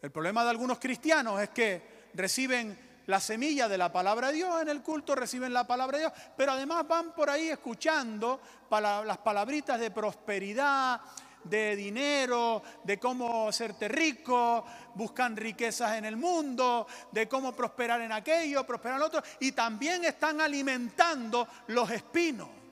El 0.00 0.10
problema 0.10 0.44
de 0.44 0.50
algunos 0.50 0.78
cristianos 0.78 1.40
es 1.40 1.50
que 1.50 2.10
reciben 2.14 3.02
la 3.06 3.20
semilla 3.20 3.68
de 3.68 3.76
la 3.76 3.92
palabra 3.92 4.28
de 4.28 4.34
Dios 4.34 4.62
en 4.62 4.68
el 4.68 4.82
culto, 4.82 5.14
reciben 5.14 5.52
la 5.52 5.66
palabra 5.66 5.98
de 5.98 6.04
Dios, 6.04 6.12
pero 6.36 6.52
además 6.52 6.86
van 6.88 7.12
por 7.12 7.28
ahí 7.28 7.48
escuchando 7.48 8.40
las 8.70 9.18
palabritas 9.18 9.78
de 9.78 9.90
prosperidad, 9.90 11.00
de 11.42 11.76
dinero, 11.76 12.62
de 12.82 12.98
cómo 12.98 13.48
hacerte 13.48 13.88
rico, 13.88 14.64
buscan 14.94 15.36
riquezas 15.36 15.98
en 15.98 16.06
el 16.06 16.16
mundo, 16.16 16.86
de 17.12 17.28
cómo 17.28 17.52
prosperar 17.52 18.00
en 18.00 18.12
aquello, 18.12 18.66
prosperar 18.66 18.96
en 18.96 19.02
otro, 19.02 19.22
y 19.40 19.52
también 19.52 20.04
están 20.06 20.40
alimentando 20.40 21.46
los 21.68 21.90
espinos. 21.90 22.63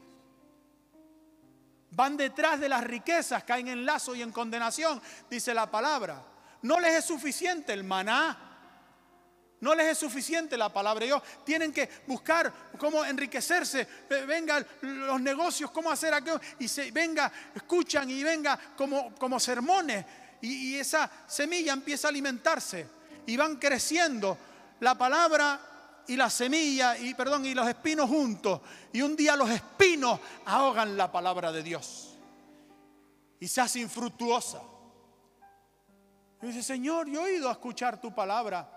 Van 1.95 2.17
detrás 2.17 2.59
de 2.59 2.69
las 2.69 2.83
riquezas, 2.85 3.45
caen 3.45 3.69
en 3.69 3.85
lazo 3.85 4.15
y 4.15 4.23
en 4.23 4.33
condenación, 4.33 5.01
dice 5.29 5.53
la 5.53 5.71
palabra. 5.71 6.23
No 6.63 6.81
les 6.81 6.95
es 6.95 7.05
suficiente 7.05 7.73
el 7.73 7.85
maná. 7.85 8.49
No 9.61 9.75
les 9.75 9.93
es 9.93 9.99
suficiente 9.99 10.57
la 10.57 10.73
palabra 10.73 11.01
de 11.01 11.07
Dios. 11.07 11.23
Tienen 11.45 11.73
que 11.73 11.89
buscar 12.07 12.53
cómo 12.79 13.05
enriquecerse. 13.05 13.87
Vengan 14.27 14.67
los 14.81 15.21
negocios, 15.21 15.71
cómo 15.71 15.91
hacer 15.91 16.13
aquello. 16.15 16.41
Y 16.59 16.67
se, 16.67 16.91
venga, 16.91 17.31
escuchan 17.55 18.11
y 18.11 18.25
venga 18.25 18.59
como, 18.77 19.15
como 19.15 19.39
sermones. 19.39 20.05
Y, 20.41 20.73
y 20.73 20.79
esa 20.79 21.09
semilla 21.29 21.75
empieza 21.75 22.09
a 22.09 22.11
alimentarse. 22.11 22.87
Y 23.27 23.37
van 23.37 23.57
creciendo. 23.57 24.37
La 24.81 24.97
palabra 24.97 25.61
y 26.09 26.17
la 26.17 26.29
semilla 26.31 26.97
y 26.99 27.15
perdón 27.15 27.47
y 27.47 27.55
los 27.55 27.67
espinos 27.67 28.09
juntos 28.09 28.61
y 28.93 29.03
un 29.03 29.17
día 29.17 29.37
los 29.37 29.51
espinos 29.51 30.19
ahogan 30.47 30.97
la 30.97 31.11
palabra 31.11 31.53
de 31.53 31.62
Dios 31.62 32.12
y 33.43 33.49
se 33.49 33.61
hace 33.61 33.81
infructuosa. 33.81 34.62
Y 36.41 36.47
dice, 36.47 36.62
Señor, 36.62 37.09
yo 37.09 37.27
he 37.27 37.35
ido 37.37 37.49
a 37.49 37.53
escuchar 37.53 38.01
tu 38.01 38.15
palabra. 38.15 38.69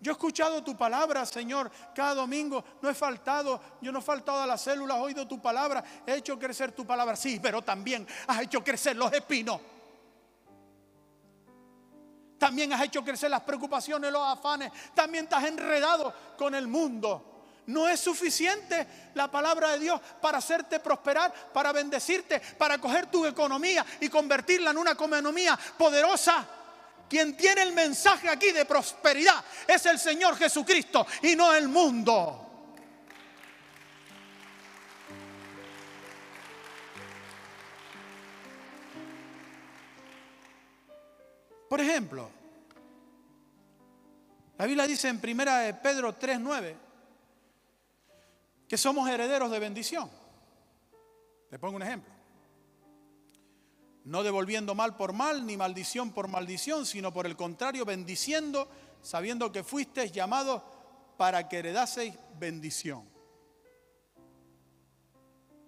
Yo 0.00 0.10
he 0.10 0.14
escuchado 0.14 0.64
tu 0.64 0.74
palabra, 0.74 1.26
Señor, 1.26 1.70
cada 1.94 2.14
domingo. 2.14 2.64
No 2.80 2.88
he 2.88 2.94
faltado, 2.94 3.60
yo 3.82 3.92
no 3.92 3.98
he 3.98 4.02
faltado 4.02 4.40
a 4.40 4.46
las 4.46 4.62
células, 4.62 4.96
he 4.96 5.00
oído 5.00 5.28
tu 5.28 5.40
palabra, 5.42 5.84
he 6.06 6.14
hecho 6.14 6.38
crecer 6.38 6.72
tu 6.72 6.86
palabra. 6.86 7.14
Sí, 7.14 7.40
pero 7.42 7.60
también 7.60 8.06
has 8.26 8.40
hecho 8.40 8.64
crecer 8.64 8.96
los 8.96 9.12
espinos. 9.12 9.60
También 12.38 12.72
has 12.72 12.82
hecho 12.82 13.04
crecer 13.04 13.30
las 13.30 13.42
preocupaciones, 13.42 14.12
los 14.12 14.26
afanes. 14.26 14.72
También 14.94 15.28
has 15.30 15.44
enredado 15.44 16.14
con 16.36 16.54
el 16.54 16.66
mundo. 16.66 17.34
No 17.66 17.86
es 17.86 18.00
suficiente 18.00 18.86
la 19.14 19.30
palabra 19.30 19.72
de 19.72 19.80
Dios 19.80 20.00
para 20.22 20.38
hacerte 20.38 20.80
prosperar, 20.80 21.32
para 21.52 21.70
bendecirte, 21.72 22.40
para 22.56 22.78
coger 22.78 23.06
tu 23.06 23.26
economía 23.26 23.84
y 24.00 24.08
convertirla 24.08 24.70
en 24.70 24.78
una 24.78 24.92
economía 24.92 25.58
poderosa. 25.76 26.46
Quien 27.10 27.36
tiene 27.36 27.62
el 27.62 27.72
mensaje 27.72 28.28
aquí 28.28 28.52
de 28.52 28.64
prosperidad 28.64 29.44
es 29.66 29.84
el 29.86 29.98
Señor 29.98 30.36
Jesucristo 30.36 31.06
y 31.22 31.36
no 31.36 31.52
el 31.54 31.68
mundo. 31.68 32.47
Por 41.68 41.80
ejemplo, 41.80 42.30
la 44.56 44.66
Biblia 44.66 44.86
dice 44.86 45.08
en 45.08 45.20
primera 45.20 45.58
de 45.58 45.74
Pedro 45.74 46.14
3:9 46.18 46.76
que 48.66 48.76
somos 48.76 49.08
herederos 49.08 49.50
de 49.50 49.58
bendición. 49.58 50.10
Le 51.50 51.58
pongo 51.58 51.76
un 51.76 51.82
ejemplo. 51.82 52.12
No 54.04 54.22
devolviendo 54.22 54.74
mal 54.74 54.96
por 54.96 55.12
mal, 55.12 55.46
ni 55.46 55.56
maldición 55.56 56.12
por 56.12 56.28
maldición, 56.28 56.86
sino 56.86 57.12
por 57.12 57.26
el 57.26 57.36
contrario, 57.36 57.84
bendiciendo, 57.84 58.68
sabiendo 59.02 59.52
que 59.52 59.62
fuisteis 59.62 60.12
llamados 60.12 60.62
para 61.16 61.48
que 61.48 61.58
heredaseis 61.58 62.14
bendición. 62.38 63.08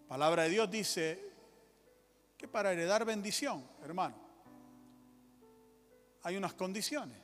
Palabra 0.08 0.44
de 0.44 0.50
Dios 0.50 0.70
dice 0.70 1.30
que 2.36 2.48
para 2.48 2.72
heredar 2.72 3.04
bendición, 3.04 3.64
hermano, 3.82 4.29
hay 6.22 6.36
unas 6.36 6.54
condiciones. 6.54 7.18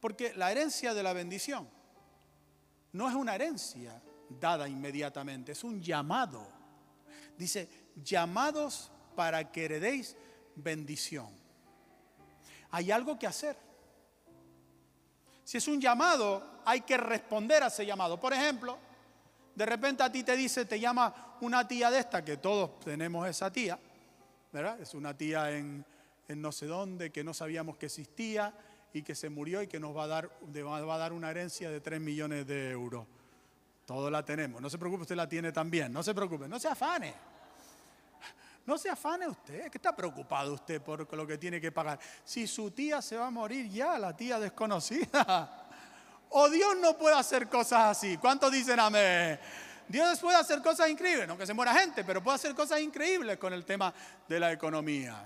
Porque 0.00 0.34
la 0.34 0.50
herencia 0.52 0.94
de 0.94 1.02
la 1.02 1.12
bendición 1.12 1.68
no 2.92 3.08
es 3.08 3.14
una 3.14 3.34
herencia 3.34 4.02
dada 4.28 4.68
inmediatamente, 4.68 5.52
es 5.52 5.64
un 5.64 5.80
llamado. 5.82 6.46
Dice, 7.36 7.68
llamados 7.96 8.90
para 9.16 9.50
que 9.50 9.64
heredéis 9.64 10.16
bendición. 10.54 11.28
Hay 12.70 12.90
algo 12.90 13.18
que 13.18 13.26
hacer. 13.26 13.56
Si 15.44 15.58
es 15.58 15.68
un 15.68 15.80
llamado, 15.80 16.60
hay 16.64 16.80
que 16.80 16.96
responder 16.96 17.62
a 17.62 17.66
ese 17.66 17.84
llamado. 17.84 18.18
Por 18.18 18.32
ejemplo, 18.32 18.78
de 19.54 19.66
repente 19.66 20.02
a 20.02 20.10
ti 20.10 20.22
te 20.22 20.36
dice, 20.36 20.64
te 20.64 20.80
llama 20.80 21.36
una 21.40 21.66
tía 21.66 21.90
de 21.90 21.98
esta, 21.98 22.24
que 22.24 22.38
todos 22.38 22.80
tenemos 22.80 23.26
esa 23.28 23.52
tía, 23.52 23.78
¿verdad? 24.52 24.80
Es 24.80 24.94
una 24.94 25.16
tía 25.16 25.50
en, 25.50 25.84
en 26.28 26.40
no 26.40 26.52
sé 26.52 26.66
dónde, 26.66 27.10
que 27.10 27.24
no 27.24 27.34
sabíamos 27.34 27.76
que 27.76 27.86
existía 27.86 28.54
y 28.92 29.02
que 29.02 29.14
se 29.14 29.28
murió 29.28 29.62
y 29.62 29.66
que 29.66 29.80
nos 29.80 29.96
va 29.96 30.04
a 30.04 30.06
dar, 30.06 30.30
va 30.30 30.94
a 30.94 30.98
dar 30.98 31.12
una 31.12 31.30
herencia 31.30 31.70
de 31.70 31.80
3 31.80 32.00
millones 32.00 32.46
de 32.46 32.70
euros. 32.70 33.06
Todo 33.86 34.10
la 34.10 34.24
tenemos. 34.24 34.62
No 34.62 34.70
se 34.70 34.78
preocupe, 34.78 35.02
usted 35.02 35.16
la 35.16 35.28
tiene 35.28 35.52
también. 35.52 35.92
No 35.92 36.02
se 36.02 36.14
preocupe, 36.14 36.48
no 36.48 36.58
se 36.58 36.68
afane. 36.68 37.14
No 38.66 38.78
se 38.78 38.88
afane 38.88 39.28
usted, 39.28 39.70
que 39.70 39.76
está 39.76 39.94
preocupado 39.94 40.54
usted 40.54 40.80
por 40.80 41.12
lo 41.14 41.26
que 41.26 41.36
tiene 41.36 41.60
que 41.60 41.70
pagar. 41.70 41.98
Si 42.24 42.46
su 42.46 42.70
tía 42.70 43.02
se 43.02 43.16
va 43.16 43.26
a 43.26 43.30
morir 43.30 43.68
ya, 43.68 43.98
la 43.98 44.16
tía 44.16 44.38
desconocida. 44.38 45.60
O 46.36 46.50
Dios 46.50 46.74
no 46.80 46.98
puede 46.98 47.14
hacer 47.14 47.48
cosas 47.48 47.96
así. 47.96 48.16
¿Cuántos 48.16 48.50
dicen 48.50 48.80
amén? 48.80 49.38
Dios 49.86 50.18
puede 50.18 50.36
hacer 50.36 50.60
cosas 50.62 50.90
increíbles, 50.90 51.28
no 51.28 51.38
que 51.38 51.46
se 51.46 51.54
muera 51.54 51.72
gente, 51.74 52.02
pero 52.02 52.24
puede 52.24 52.34
hacer 52.34 52.56
cosas 52.56 52.80
increíbles 52.80 53.38
con 53.38 53.52
el 53.52 53.64
tema 53.64 53.94
de 54.26 54.40
la 54.40 54.50
economía. 54.50 55.24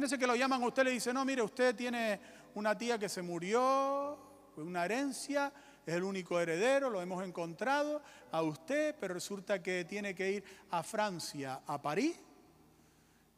Ese 0.00 0.18
que 0.18 0.26
lo 0.26 0.34
llaman 0.34 0.62
a 0.62 0.66
usted 0.66 0.84
le 0.84 0.90
dice, 0.90 1.12
no, 1.12 1.24
mire, 1.24 1.42
usted 1.42 1.76
tiene 1.76 2.18
una 2.54 2.76
tía 2.76 2.98
que 2.98 3.08
se 3.08 3.22
murió, 3.22 4.18
una 4.56 4.84
herencia, 4.84 5.52
es 5.86 5.94
el 5.94 6.02
único 6.02 6.40
heredero, 6.40 6.90
lo 6.90 7.00
hemos 7.00 7.24
encontrado 7.24 8.02
a 8.30 8.42
usted, 8.42 8.96
pero 8.98 9.14
resulta 9.14 9.62
que 9.62 9.84
tiene 9.84 10.14
que 10.14 10.32
ir 10.32 10.44
a 10.70 10.82
Francia, 10.82 11.60
a 11.66 11.80
París, 11.80 12.16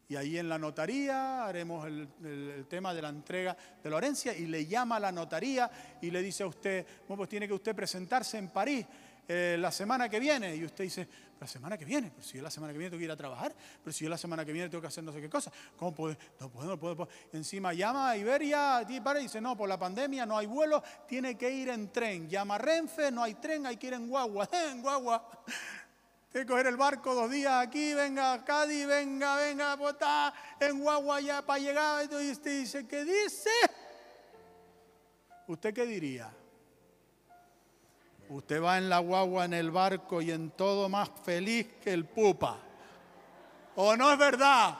y 0.08 0.16
ahí 0.16 0.38
en 0.38 0.48
la 0.48 0.58
notaría 0.58 1.46
haremos 1.46 1.86
el, 1.86 2.66
tema 2.68 2.92
de 2.92 3.02
la 3.02 3.08
entrega 3.08 3.56
de 3.82 3.90
la 3.90 3.98
herencia 3.98 4.36
y 4.36 4.46
le 4.46 4.66
llama 4.66 4.96
a 4.96 5.00
la 5.00 5.12
notaría 5.12 5.70
y 6.00 6.10
le 6.10 6.22
dice 6.22 6.42
a 6.42 6.46
usted, 6.46 6.86
bueno, 7.08 7.18
pues 7.18 7.30
tiene 7.30 7.48
que 7.48 7.54
usted 7.54 7.74
presentarse 7.74 8.36
en 8.36 8.48
París 8.48 8.86
eh, 9.28 9.56
la 9.58 9.72
semana 9.72 10.08
que 10.08 10.20
viene. 10.20 10.54
Y 10.54 10.64
usted 10.64 10.84
dice, 10.84 11.08
la 11.40 11.46
semana 11.46 11.76
que 11.76 11.84
viene, 11.84 12.10
pero 12.10 12.26
si 12.26 12.36
yo 12.36 12.42
la 12.42 12.50
semana 12.50 12.72
que 12.72 12.78
viene 12.78 12.90
tengo 12.90 13.00
que 13.00 13.04
ir 13.04 13.10
a 13.10 13.16
trabajar, 13.16 13.54
pero 13.82 13.92
si 13.92 14.04
yo 14.04 14.10
la 14.10 14.16
semana 14.16 14.44
que 14.44 14.52
viene 14.52 14.68
tengo 14.68 14.80
que 14.80 14.88
hacer 14.88 15.04
no 15.04 15.12
sé 15.12 15.20
qué 15.20 15.28
cosa. 15.28 15.52
¿Cómo 15.76 15.94
puede? 15.94 16.16
No 16.40 16.48
puedo, 16.48 16.68
no 16.68 16.78
puedo. 16.78 17.08
Encima 17.32 17.72
llama 17.74 18.10
a 18.10 18.16
Iberia 18.16 18.82
y 18.88 19.22
dice, 19.22 19.40
no, 19.40 19.56
por 19.56 19.68
la 19.68 19.78
pandemia 19.78 20.24
no 20.26 20.38
hay 20.38 20.46
vuelo, 20.46 20.82
tiene 21.06 21.36
que 21.36 21.50
ir 21.50 21.68
en 21.68 21.92
tren. 21.92 22.28
Llama 22.28 22.54
a 22.54 22.58
Renfe, 22.58 23.10
no 23.10 23.22
hay 23.22 23.34
tren, 23.34 23.66
hay 23.66 23.76
que 23.76 23.88
ir 23.88 23.94
en 23.94 24.08
guagua. 24.08 24.48
En 24.70 24.80
guagua. 24.80 25.28
Tiene 26.30 26.46
que 26.46 26.50
coger 26.50 26.66
el 26.66 26.76
barco 26.76 27.14
dos 27.14 27.30
días 27.30 27.52
aquí, 27.64 27.94
venga 27.94 28.32
a 28.32 28.44
Cádiz, 28.44 28.86
venga, 28.86 29.36
venga, 29.36 29.76
pues 29.76 29.94
en 30.58 30.80
guagua 30.80 31.20
ya 31.20 31.42
para 31.42 31.60
llegar. 31.60 32.08
Y 32.10 32.30
usted 32.30 32.60
dice, 32.60 32.86
¿qué 32.88 33.04
dice? 33.04 33.50
¿Usted 35.46 35.72
qué 35.72 35.86
diría? 35.86 36.34
Usted 38.28 38.62
va 38.62 38.78
en 38.78 38.88
la 38.88 38.98
guagua, 38.98 39.44
en 39.44 39.54
el 39.54 39.70
barco 39.70 40.22
y 40.22 40.30
en 40.30 40.50
todo 40.50 40.88
más 40.88 41.10
feliz 41.24 41.66
que 41.82 41.92
el 41.92 42.06
pupa. 42.06 42.58
¿O 43.76 43.96
no 43.96 44.12
es 44.12 44.18
verdad? 44.18 44.76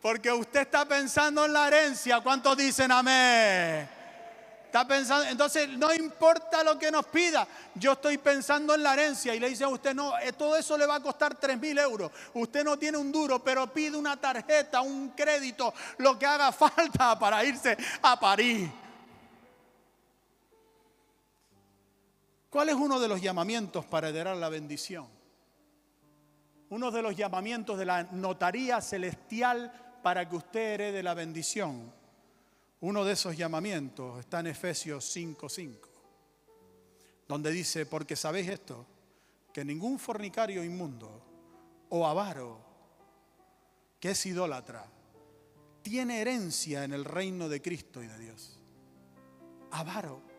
Porque 0.00 0.32
usted 0.32 0.62
está 0.62 0.84
pensando 0.84 1.44
en 1.44 1.52
la 1.52 1.68
herencia. 1.68 2.20
¿Cuántos 2.20 2.56
dicen 2.56 2.90
amén? 2.90 3.88
Está 4.72 4.88
pensando, 4.88 5.28
entonces 5.28 5.68
no 5.68 5.92
importa 5.92 6.64
lo 6.64 6.78
que 6.78 6.90
nos 6.90 7.04
pida, 7.04 7.46
yo 7.74 7.92
estoy 7.92 8.16
pensando 8.16 8.74
en 8.74 8.82
la 8.82 8.94
herencia 8.94 9.34
y 9.34 9.38
le 9.38 9.50
dice 9.50 9.64
a 9.64 9.68
usted, 9.68 9.94
no, 9.94 10.18
eh, 10.18 10.32
todo 10.32 10.56
eso 10.56 10.78
le 10.78 10.86
va 10.86 10.94
a 10.94 11.00
costar 11.00 11.34
3 11.34 11.60
mil 11.60 11.76
euros. 11.76 12.10
Usted 12.32 12.64
no 12.64 12.78
tiene 12.78 12.96
un 12.96 13.12
duro, 13.12 13.44
pero 13.44 13.66
pide 13.66 13.98
una 13.98 14.16
tarjeta, 14.16 14.80
un 14.80 15.10
crédito, 15.10 15.74
lo 15.98 16.18
que 16.18 16.24
haga 16.24 16.50
falta 16.52 17.18
para 17.18 17.44
irse 17.44 17.76
a 18.00 18.18
París. 18.18 18.70
¿Cuál 22.52 22.68
es 22.68 22.74
uno 22.74 23.00
de 23.00 23.08
los 23.08 23.22
llamamientos 23.22 23.86
para 23.86 24.10
heredar 24.10 24.36
la 24.36 24.50
bendición? 24.50 25.06
Uno 26.68 26.90
de 26.90 27.00
los 27.00 27.16
llamamientos 27.16 27.78
de 27.78 27.86
la 27.86 28.02
notaría 28.02 28.82
celestial 28.82 30.00
para 30.02 30.28
que 30.28 30.36
usted 30.36 30.74
herede 30.74 31.02
la 31.02 31.14
bendición. 31.14 31.90
Uno 32.82 33.06
de 33.06 33.14
esos 33.14 33.38
llamamientos 33.38 34.20
está 34.20 34.40
en 34.40 34.48
Efesios 34.48 35.02
5:5, 35.16 35.88
donde 37.26 37.50
dice, 37.52 37.86
porque 37.86 38.16
sabéis 38.16 38.50
esto, 38.50 38.84
que 39.50 39.64
ningún 39.64 39.98
fornicario 39.98 40.62
inmundo 40.62 41.22
o 41.88 42.06
avaro 42.06 42.60
que 43.98 44.10
es 44.10 44.26
idólatra 44.26 44.84
tiene 45.80 46.20
herencia 46.20 46.84
en 46.84 46.92
el 46.92 47.06
reino 47.06 47.48
de 47.48 47.62
Cristo 47.62 48.02
y 48.02 48.08
de 48.08 48.18
Dios. 48.18 48.60
Avaro 49.70 50.31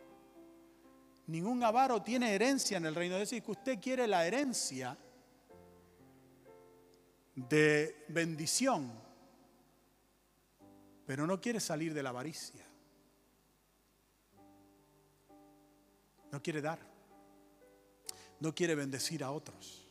Ningún 1.28 1.64
avaro 1.64 2.02
tiene 2.02 2.34
herencia 2.34 2.78
en 2.78 2.86
el 2.86 2.96
reino. 2.96 3.16
Es 3.16 3.30
decir, 3.30 3.44
que 3.44 3.52
usted 3.52 3.80
quiere 3.80 4.08
la 4.08 4.26
herencia 4.26 4.98
de 7.36 8.06
bendición, 8.10 8.92
pero 11.06 11.26
no 11.26 11.40
quiere 11.40 11.60
salir 11.60 11.94
de 11.94 12.04
la 12.04 12.10
avaricia. 12.10 12.66
No 16.32 16.42
quiere 16.42 16.62
dar. 16.62 16.80
No 18.40 18.54
quiere 18.54 18.76
bendecir 18.76 19.24
a 19.24 19.32
otros. 19.32 19.88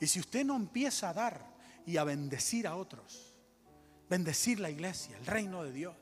Y 0.00 0.06
si 0.06 0.18
usted 0.18 0.44
no 0.44 0.56
empieza 0.56 1.10
a 1.10 1.14
dar 1.14 1.46
y 1.86 1.98
a 1.98 2.04
bendecir 2.04 2.66
a 2.66 2.76
otros, 2.76 3.34
bendecir 4.08 4.58
la 4.58 4.70
iglesia, 4.70 5.16
el 5.18 5.26
reino 5.26 5.62
de 5.62 5.72
Dios, 5.72 5.94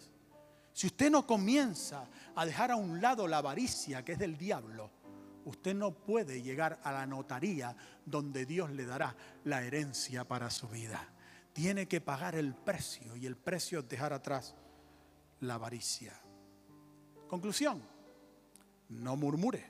si 0.79 0.87
usted 0.87 1.11
no 1.11 1.27
comienza 1.27 2.07
a 2.37 2.47
dejar 2.47 2.71
a 2.71 2.77
un 2.77 3.01
lado 3.01 3.27
la 3.27 3.39
avaricia 3.39 4.05
que 4.05 4.13
es 4.13 4.19
del 4.21 4.39
diablo, 4.39 4.93
usted 5.45 5.75
no 5.75 5.91
puede 5.91 6.41
llegar 6.41 6.79
a 6.85 6.93
la 6.93 7.05
notaría 7.05 7.75
donde 8.07 8.47
Dios 8.47 8.71
le 8.71 8.87
dará 8.87 9.17
la 9.43 9.65
herencia 9.65 10.23
para 10.23 10.51
su 10.51 10.69
vida. 10.69 11.05
Tiene 11.53 11.89
que 11.89 12.01
pagar 12.01 12.37
el 12.37 12.55
precio 12.55 13.17
y 13.17 13.27
el 13.27 13.37
precio 13.37 13.81
es 13.81 13.89
dejar 13.89 14.13
atrás 14.13 14.55
la 15.41 15.55
avaricia. 15.55 16.13
Conclusión, 17.27 17.83
no 18.89 19.17
murmure, 19.17 19.69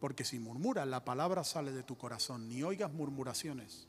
porque 0.00 0.24
si 0.24 0.38
murmuras 0.38 0.88
la 0.88 1.04
palabra 1.04 1.44
sale 1.44 1.70
de 1.70 1.82
tu 1.82 1.98
corazón, 1.98 2.48
ni 2.48 2.62
oigas 2.62 2.90
murmuraciones. 2.94 3.88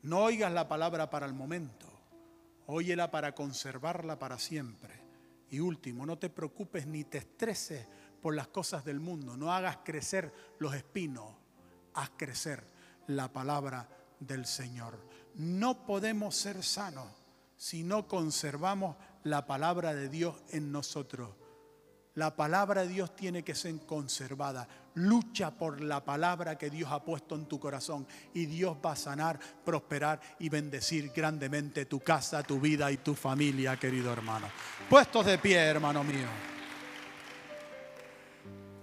No 0.00 0.20
oigas 0.20 0.50
la 0.50 0.66
palabra 0.66 1.10
para 1.10 1.26
el 1.26 1.34
momento 1.34 1.87
óyela 2.68 3.10
para 3.10 3.34
conservarla 3.34 4.18
para 4.18 4.38
siempre. 4.38 5.02
Y 5.50 5.60
último, 5.60 6.04
no 6.04 6.18
te 6.18 6.28
preocupes 6.28 6.86
ni 6.86 7.04
te 7.04 7.18
estreses 7.18 7.86
por 8.20 8.34
las 8.34 8.48
cosas 8.48 8.84
del 8.84 9.00
mundo, 9.00 9.36
no 9.36 9.52
hagas 9.52 9.78
crecer 9.84 10.32
los 10.58 10.74
espinos, 10.74 11.34
haz 11.94 12.10
crecer 12.16 12.64
la 13.06 13.32
palabra 13.32 13.88
del 14.20 14.44
Señor. 14.44 14.98
No 15.34 15.86
podemos 15.86 16.36
ser 16.36 16.62
sanos 16.62 17.08
si 17.56 17.84
no 17.84 18.06
conservamos 18.06 18.96
la 19.24 19.46
palabra 19.46 19.94
de 19.94 20.08
Dios 20.08 20.36
en 20.50 20.70
nosotros. 20.70 21.30
La 22.18 22.34
palabra 22.34 22.82
de 22.82 22.88
Dios 22.88 23.14
tiene 23.14 23.44
que 23.44 23.54
ser 23.54 23.78
conservada. 23.86 24.66
Lucha 24.94 25.52
por 25.52 25.80
la 25.80 26.04
palabra 26.04 26.58
que 26.58 26.68
Dios 26.68 26.90
ha 26.90 27.00
puesto 27.00 27.36
en 27.36 27.46
tu 27.46 27.60
corazón 27.60 28.08
y 28.34 28.46
Dios 28.46 28.76
va 28.84 28.90
a 28.90 28.96
sanar, 28.96 29.38
prosperar 29.64 30.20
y 30.40 30.48
bendecir 30.48 31.12
grandemente 31.14 31.84
tu 31.84 32.00
casa, 32.00 32.42
tu 32.42 32.58
vida 32.58 32.90
y 32.90 32.96
tu 32.96 33.14
familia, 33.14 33.76
querido 33.76 34.12
hermano. 34.12 34.48
Puestos 34.90 35.26
de 35.26 35.38
pie, 35.38 35.58
hermano 35.58 36.02
mío. 36.02 36.26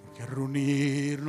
Porque 0.02 0.26
reunir 0.26 1.20